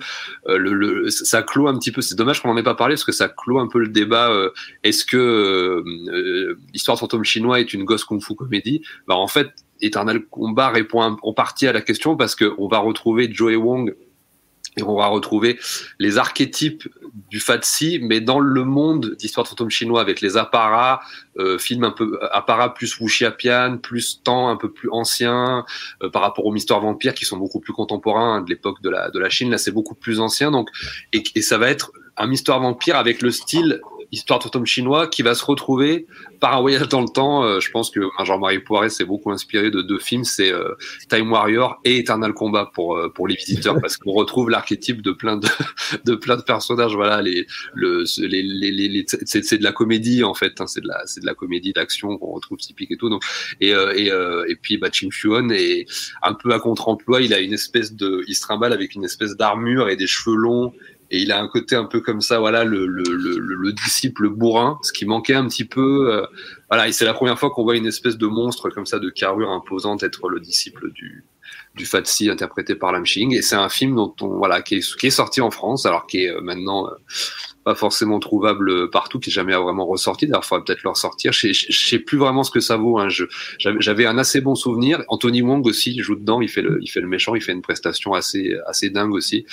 [0.47, 2.01] euh, le, le, ça clôt un petit peu.
[2.01, 4.29] C'est dommage qu'on n'en ait pas parlé parce que ça clôt un peu le débat.
[4.31, 4.49] euh,
[4.83, 8.81] Est-ce que euh, euh, de fantôme chinois est une gosse kung-fu comédie?
[9.07, 9.49] Bah en fait,
[9.81, 13.95] Eternal Combat répond en partie à la question parce que on va retrouver Joey Wong
[14.77, 15.59] et on va retrouver
[15.97, 16.87] les archétypes
[17.29, 21.01] du Fatsi, mais dans le monde d'Histoire de fantôme chinois avec les apparats,
[21.37, 25.65] euh, films un peu apparats plus wuxiapian, plus temps un peu plus ancien
[26.03, 28.89] euh, par rapport aux Mister Vampire qui sont beaucoup plus contemporains hein, de l'époque de
[28.89, 29.49] la de la Chine.
[29.49, 30.69] Là, c'est beaucoup plus ancien, donc
[31.13, 33.81] et, et ça va être un Mister Vampire avec le style
[34.11, 36.07] Histoire de chinois qui va se retrouver
[36.39, 37.43] par un voyage dans le temps.
[37.43, 40.73] Euh, je pense que Jean-Marie Poiret s'est beaucoup inspiré de deux films, c'est euh,
[41.09, 45.11] Time Warrior et Eternal Combat pour euh, pour les visiteurs parce qu'on retrouve l'archétype de
[45.11, 45.47] plein de
[46.05, 46.95] de plein de personnages.
[46.95, 50.59] Voilà, les le les les, les, c'est c'est de la comédie en fait.
[50.61, 53.09] Hein, c'est de la c'est de la comédie d'action qu'on retrouve typique et tout.
[53.09, 53.23] Donc
[53.61, 55.85] et euh, et euh, et puis bah Ching Fuon est
[56.23, 57.21] un peu à contre-emploi.
[57.21, 60.35] Il a une espèce de il se trimballe avec une espèce d'armure et des cheveux
[60.35, 60.73] longs.
[61.11, 63.73] Et il a un côté un peu comme ça, voilà, le, le, le, le- le
[63.73, 66.13] disciple bourrin, ce qui manquait un petit peu.
[66.13, 66.25] euh,
[66.69, 69.09] voilà, et c'est la première fois qu'on voit une espèce de monstre comme ça, de
[69.09, 71.23] carrure imposante, être le disciple du,
[71.75, 73.33] du Fatsi interprété par Lam Ching.
[73.35, 76.07] Et c'est un film dont on, voilà, qui est, qui est sorti en France, alors
[76.07, 76.91] qui est euh, maintenant euh,
[77.63, 80.25] pas forcément trouvable partout, qui est jamais vraiment ressorti.
[80.27, 81.31] D'ailleurs, il faudrait peut-être le ressortir.
[81.31, 82.99] Je, je sais plus vraiment ce que ça vaut.
[82.99, 83.07] Hein.
[83.59, 85.03] J'avais, un assez bon souvenir.
[85.07, 86.41] Anthony Wong aussi joue dedans.
[86.41, 87.35] Il fait le, il fait le méchant.
[87.35, 89.45] Il fait une prestation assez, assez dingue aussi.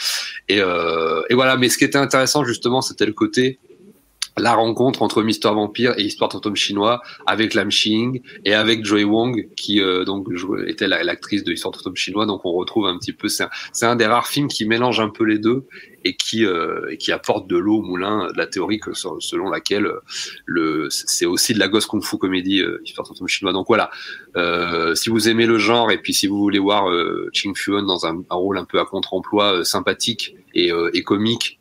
[0.48, 1.56] Et, euh, et voilà.
[1.56, 3.58] Mais ce qui était intéressant justement, c'était le côté
[4.38, 9.04] la rencontre entre Mister Vampire et Histoire de chinois avec Lam Xing et avec Joy
[9.04, 10.28] Wong qui euh, donc
[10.66, 12.26] était la- l'actrice de Histoire de chinois.
[12.26, 15.08] Donc on retrouve un petit peu c'est un, un des rares films qui mélange un
[15.08, 15.64] peu les deux
[16.04, 19.48] et qui euh, et qui apporte de l'eau au moulin de la théorie que, selon
[19.48, 20.00] laquelle euh,
[20.44, 23.54] le c'est aussi de la gosse kung fu comédie euh, Histoire de chinois.
[23.54, 23.90] Donc voilà.
[24.36, 26.84] Euh, si vous aimez le genre et puis si vous voulez voir
[27.32, 31.58] Ching Fuon dans un, un rôle un peu à contre-emploi sympathique et, et comique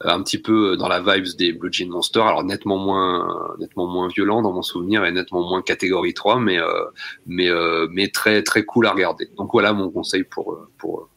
[0.00, 4.08] un petit peu dans la vibes des Blue Jean Monsters, alors nettement moins nettement moins
[4.08, 6.84] violent dans mon souvenir et nettement moins catégorie 3 mais euh,
[7.26, 9.28] mais euh, mais très très cool à regarder.
[9.36, 11.08] Donc voilà mon conseil pour euh, pour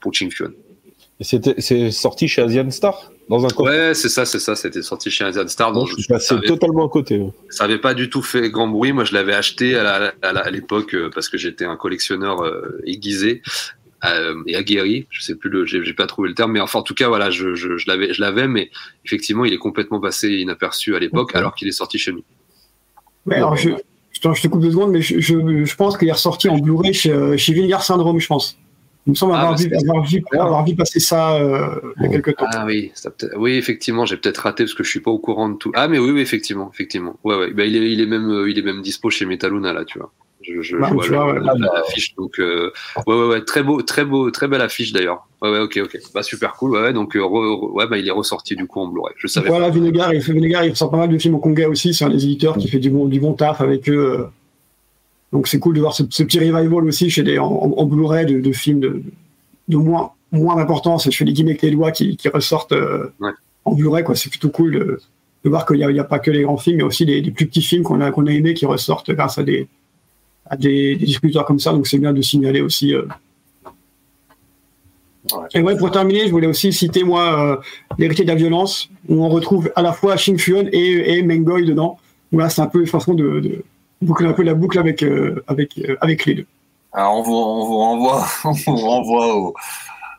[0.00, 0.30] pour Ching
[1.20, 3.70] c'était, c'est sorti chez Asian Star dans un coffre.
[3.70, 6.86] Ouais, c'est ça, c'est ça, c'était sorti chez Asian Star donc je suis passé totalement
[6.86, 7.20] à côté.
[7.50, 8.92] ça avait pas du tout fait grand bruit.
[8.92, 13.42] Moi, je l'avais acheté à l'époque euh, parce que j'étais un collectionneur euh, aiguisé
[14.04, 15.06] euh, et aguerri.
[15.10, 17.54] Je sais plus j'ai pas trouvé le terme, mais enfin, en tout cas, voilà, je,
[17.54, 18.70] je, je l'avais, je l'avais, mais
[19.04, 22.22] effectivement, il est complètement passé inaperçu à l'époque, alors qu'il est sorti chez nous.
[23.30, 23.70] Alors je,
[24.12, 27.36] je, te- coupe deux secondes, mais je, pense qu'il est ressorti en Blu-ray chez, euh,
[27.36, 28.58] chez Syndrome, je pense.
[29.06, 32.04] Il me semble Ah, avoir, bah, vu, avoir, vu, avoir vu passer ça euh, il
[32.04, 32.46] y a quelques temps.
[32.52, 35.48] Ah oui, ça oui, effectivement, j'ai peut-être raté parce que je suis pas au courant
[35.48, 35.72] de tout.
[35.74, 37.18] Ah, mais oui, oui, effectivement, effectivement.
[37.24, 37.50] Ouais, ouais.
[37.52, 40.12] Bah, il est, il est même, il est même dispo chez Metaluna là, tu vois.
[40.48, 41.40] Je, je, Bah, je vois tu le- vois, ouais.
[41.40, 42.70] la- la- l'affiche, donc euh,
[43.06, 45.28] ouais, ouais, ouais, très beau, très beau, très belle affiche d'ailleurs.
[45.42, 45.98] Ouais, ouais, ok, ok.
[46.14, 46.72] Bah super cool.
[46.72, 47.24] Ouais, donc euh, re-
[47.60, 49.14] re- ouais, bah il est ressorti du coup en Blu-ray.
[49.18, 49.48] Je savais.
[49.48, 52.10] Voilà, Vinegar, il fait Vinegar, il ressort pas mal de films hongkongais aussi, c'est un
[52.10, 54.18] des éditeurs qui fait du bon, du bon taf avec eux.
[54.20, 54.24] euh.
[55.32, 58.24] Donc c'est cool de voir ce, ce petit revival aussi chez des, en, en Blu-ray
[58.24, 59.02] de, de films de,
[59.68, 61.04] de moins, moins d'importance.
[61.10, 63.32] Je fais les guillemets avec les doigts qui, qui ressortent euh, Ouais.
[63.66, 64.14] en Blu-ray, quoi.
[64.16, 65.00] C'est plutôt cool de,
[65.44, 67.46] de voir qu'il n'y a, pas que les grands films, mais aussi des, des plus
[67.46, 69.68] petits films qu'on a, qu'on a aimés qui ressortent grâce à des,
[70.50, 71.72] à des, des distributeurs comme ça.
[71.72, 72.94] Donc c'est bien de signaler aussi.
[72.94, 73.02] euh.
[75.52, 77.56] Et ouais, pour terminer, je voulais aussi citer moi euh,
[77.98, 81.64] l'héritier de la violence, où on retrouve à la fois Xing Fuan et, et Mengoy
[81.66, 81.98] dedans.
[82.32, 83.62] Voilà, c'est un peu une façon de, de
[84.00, 86.46] boucler un peu la boucle avec, euh, avec, euh, avec les deux.
[86.92, 89.54] Alors on vous, on vous renvoie, on vous renvoie au,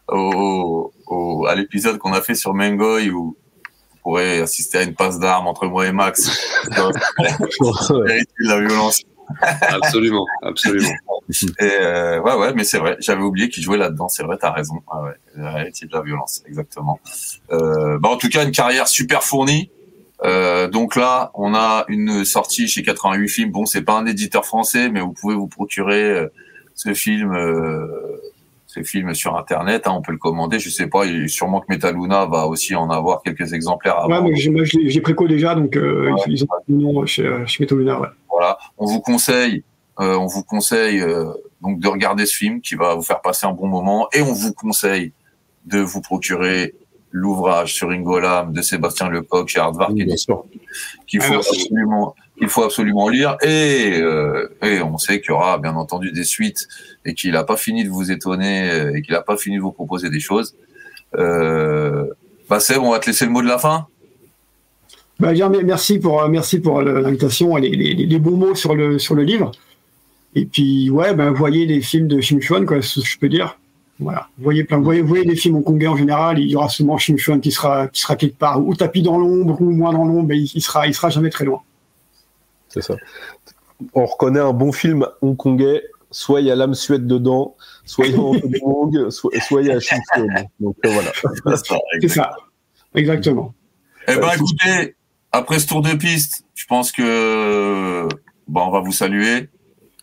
[0.09, 3.37] au, au- à l'épisode qu'on a fait sur Mengoy où vous
[4.03, 6.29] pourrez assister à une passe d'armes entre moi et Max.
[6.69, 9.01] de la violence.
[9.41, 10.89] Absolument, absolument.
[11.59, 12.97] Et euh, ouais, ouais, mais c'est vrai.
[12.99, 14.07] J'avais oublié qu'il jouait là-dedans.
[14.09, 14.81] C'est vrai, t'as raison.
[14.91, 16.99] Ah ouais, ouais c'est de la violence, exactement.
[17.51, 19.69] Euh, bah en tout cas, une carrière super fournie.
[20.25, 23.51] Euh, donc là, on a une sortie chez 88 films.
[23.51, 26.27] Bon, c'est pas un éditeur français, mais vous pouvez vous procurer euh,
[26.75, 27.87] ce film, euh,
[28.67, 29.87] ce film sur Internet.
[29.87, 30.59] Hein, on peut le commander.
[30.59, 31.05] Je sais pas.
[31.05, 33.97] Il, sûrement que Metaluna va aussi en avoir quelques exemplaires.
[33.97, 34.25] Avant.
[34.25, 36.21] Ouais, mais moi, j'ai préco déjà, donc euh, ouais.
[36.27, 38.01] ils ont un nom chez, chez Metaluna.
[38.01, 38.07] Ouais.
[38.39, 38.57] Voilà.
[38.77, 39.63] On vous conseille.
[39.99, 41.03] Euh, on vous conseille
[41.61, 44.31] donc de regarder ce film qui va vous faire passer un bon moment, et on
[44.31, 45.11] vous conseille
[45.65, 46.73] de vous procurer
[47.11, 50.45] l'ouvrage sur Ingolam de Sébastien Lecoq chez Hardvark Oui, bien sûr.
[51.07, 55.57] qu'il faut absolument il faut absolument lire et, euh, et on sait qu'il y aura
[55.57, 56.67] bien entendu des suites
[57.05, 59.61] et qu'il n'a pas fini de vous étonner euh, et qu'il n'a pas fini de
[59.61, 60.55] vous proposer des choses.
[61.17, 62.07] Euh,
[62.49, 63.87] bah Seb, on va te laisser le mot de la fin.
[65.19, 68.99] Bah, bien, merci pour merci pour l'invitation et les, les, les, bons mots sur le
[68.99, 69.51] sur le livre.
[70.35, 73.29] Et puis ouais, ben voyez les films de Shim Chuan, quoi, ce que je peux
[73.29, 73.59] dire.
[73.99, 74.29] Voilà.
[74.37, 77.41] Voyez plein, voyez, voyez les films hongkongais en général, il y aura souvent Shim Chuan
[77.41, 80.37] qui sera, qui sera quelque part, ou tapis dans l'ombre, ou moins dans l'ombre, mais
[80.37, 81.61] il, il, sera, il sera jamais très loin.
[82.69, 82.95] C'est ça.
[83.93, 88.13] On reconnaît un bon film hongkongais, soit il y a l'âme suède dedans, soit il
[88.13, 88.21] y a
[88.61, 90.47] Wong, soit, soit il y a Shim Chuan.
[90.61, 91.11] Donc euh, voilà.
[91.99, 92.31] C'est ça.
[92.95, 93.53] Exactement.
[94.07, 94.95] Eh ben, écoutez,
[95.31, 98.07] après ce tour de piste, je pense que,
[98.47, 99.49] bon, on va vous saluer.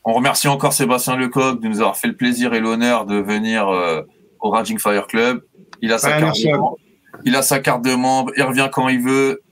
[0.04, 3.68] On remercie encore Sébastien Lecoq de nous avoir fait le plaisir et l'honneur de venir
[3.68, 4.02] euh,
[4.40, 5.42] au Raging Fire Club.
[5.82, 6.78] Il a sa carte de membre.
[7.24, 8.32] Il a sa carte de membre.
[8.36, 9.42] Il revient quand il veut.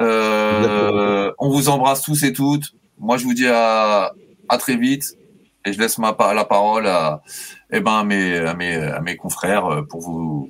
[0.00, 2.72] Euh, on vous embrasse tous et toutes.
[2.98, 4.12] Moi, je vous dis à,
[4.48, 5.14] à très vite.
[5.64, 7.22] Et je laisse ma, la parole à,
[7.70, 10.48] eh ben, à mes, à mes, à mes confrères euh, pour vous,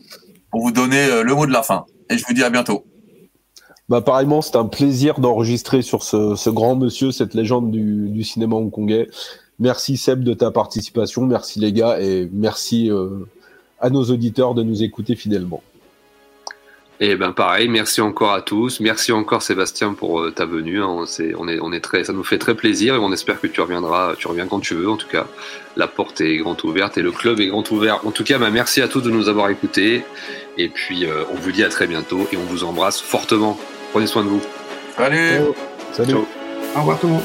[0.51, 1.85] pour vous donner euh, le mot de la fin.
[2.09, 2.87] Et je vous dis à bientôt.
[3.91, 9.11] Bah, pareillement, c'est un plaisir d'enregistrer sur ce, grand monsieur, cette légende du, cinéma hongkongais.
[9.59, 13.27] Merci Seb de ta participation, merci les gars et merci euh,
[13.81, 15.61] à nos auditeurs de nous écouter fidèlement.
[17.01, 20.81] Et ben pareil, merci encore à tous, merci encore Sébastien pour euh, ta venue.
[20.81, 21.05] hein.
[21.39, 24.29] On, est, très, ça nous fait très plaisir et on espère que tu reviendras, tu
[24.29, 24.89] reviens quand tu veux.
[24.89, 25.27] En tout cas,
[25.77, 28.07] la porte est grande ouverte et le club est grand ouvert.
[28.07, 30.05] En tout cas, ben, merci à tous de nous avoir écoutés
[30.59, 33.59] et puis euh, on vous dit à très bientôt et on vous embrasse fortement.
[33.91, 34.41] Prenez soin de vous.
[34.97, 35.41] Salut!
[35.93, 36.13] Salut.
[36.13, 36.27] Ciao.
[36.77, 37.23] Au revoir tout le monde.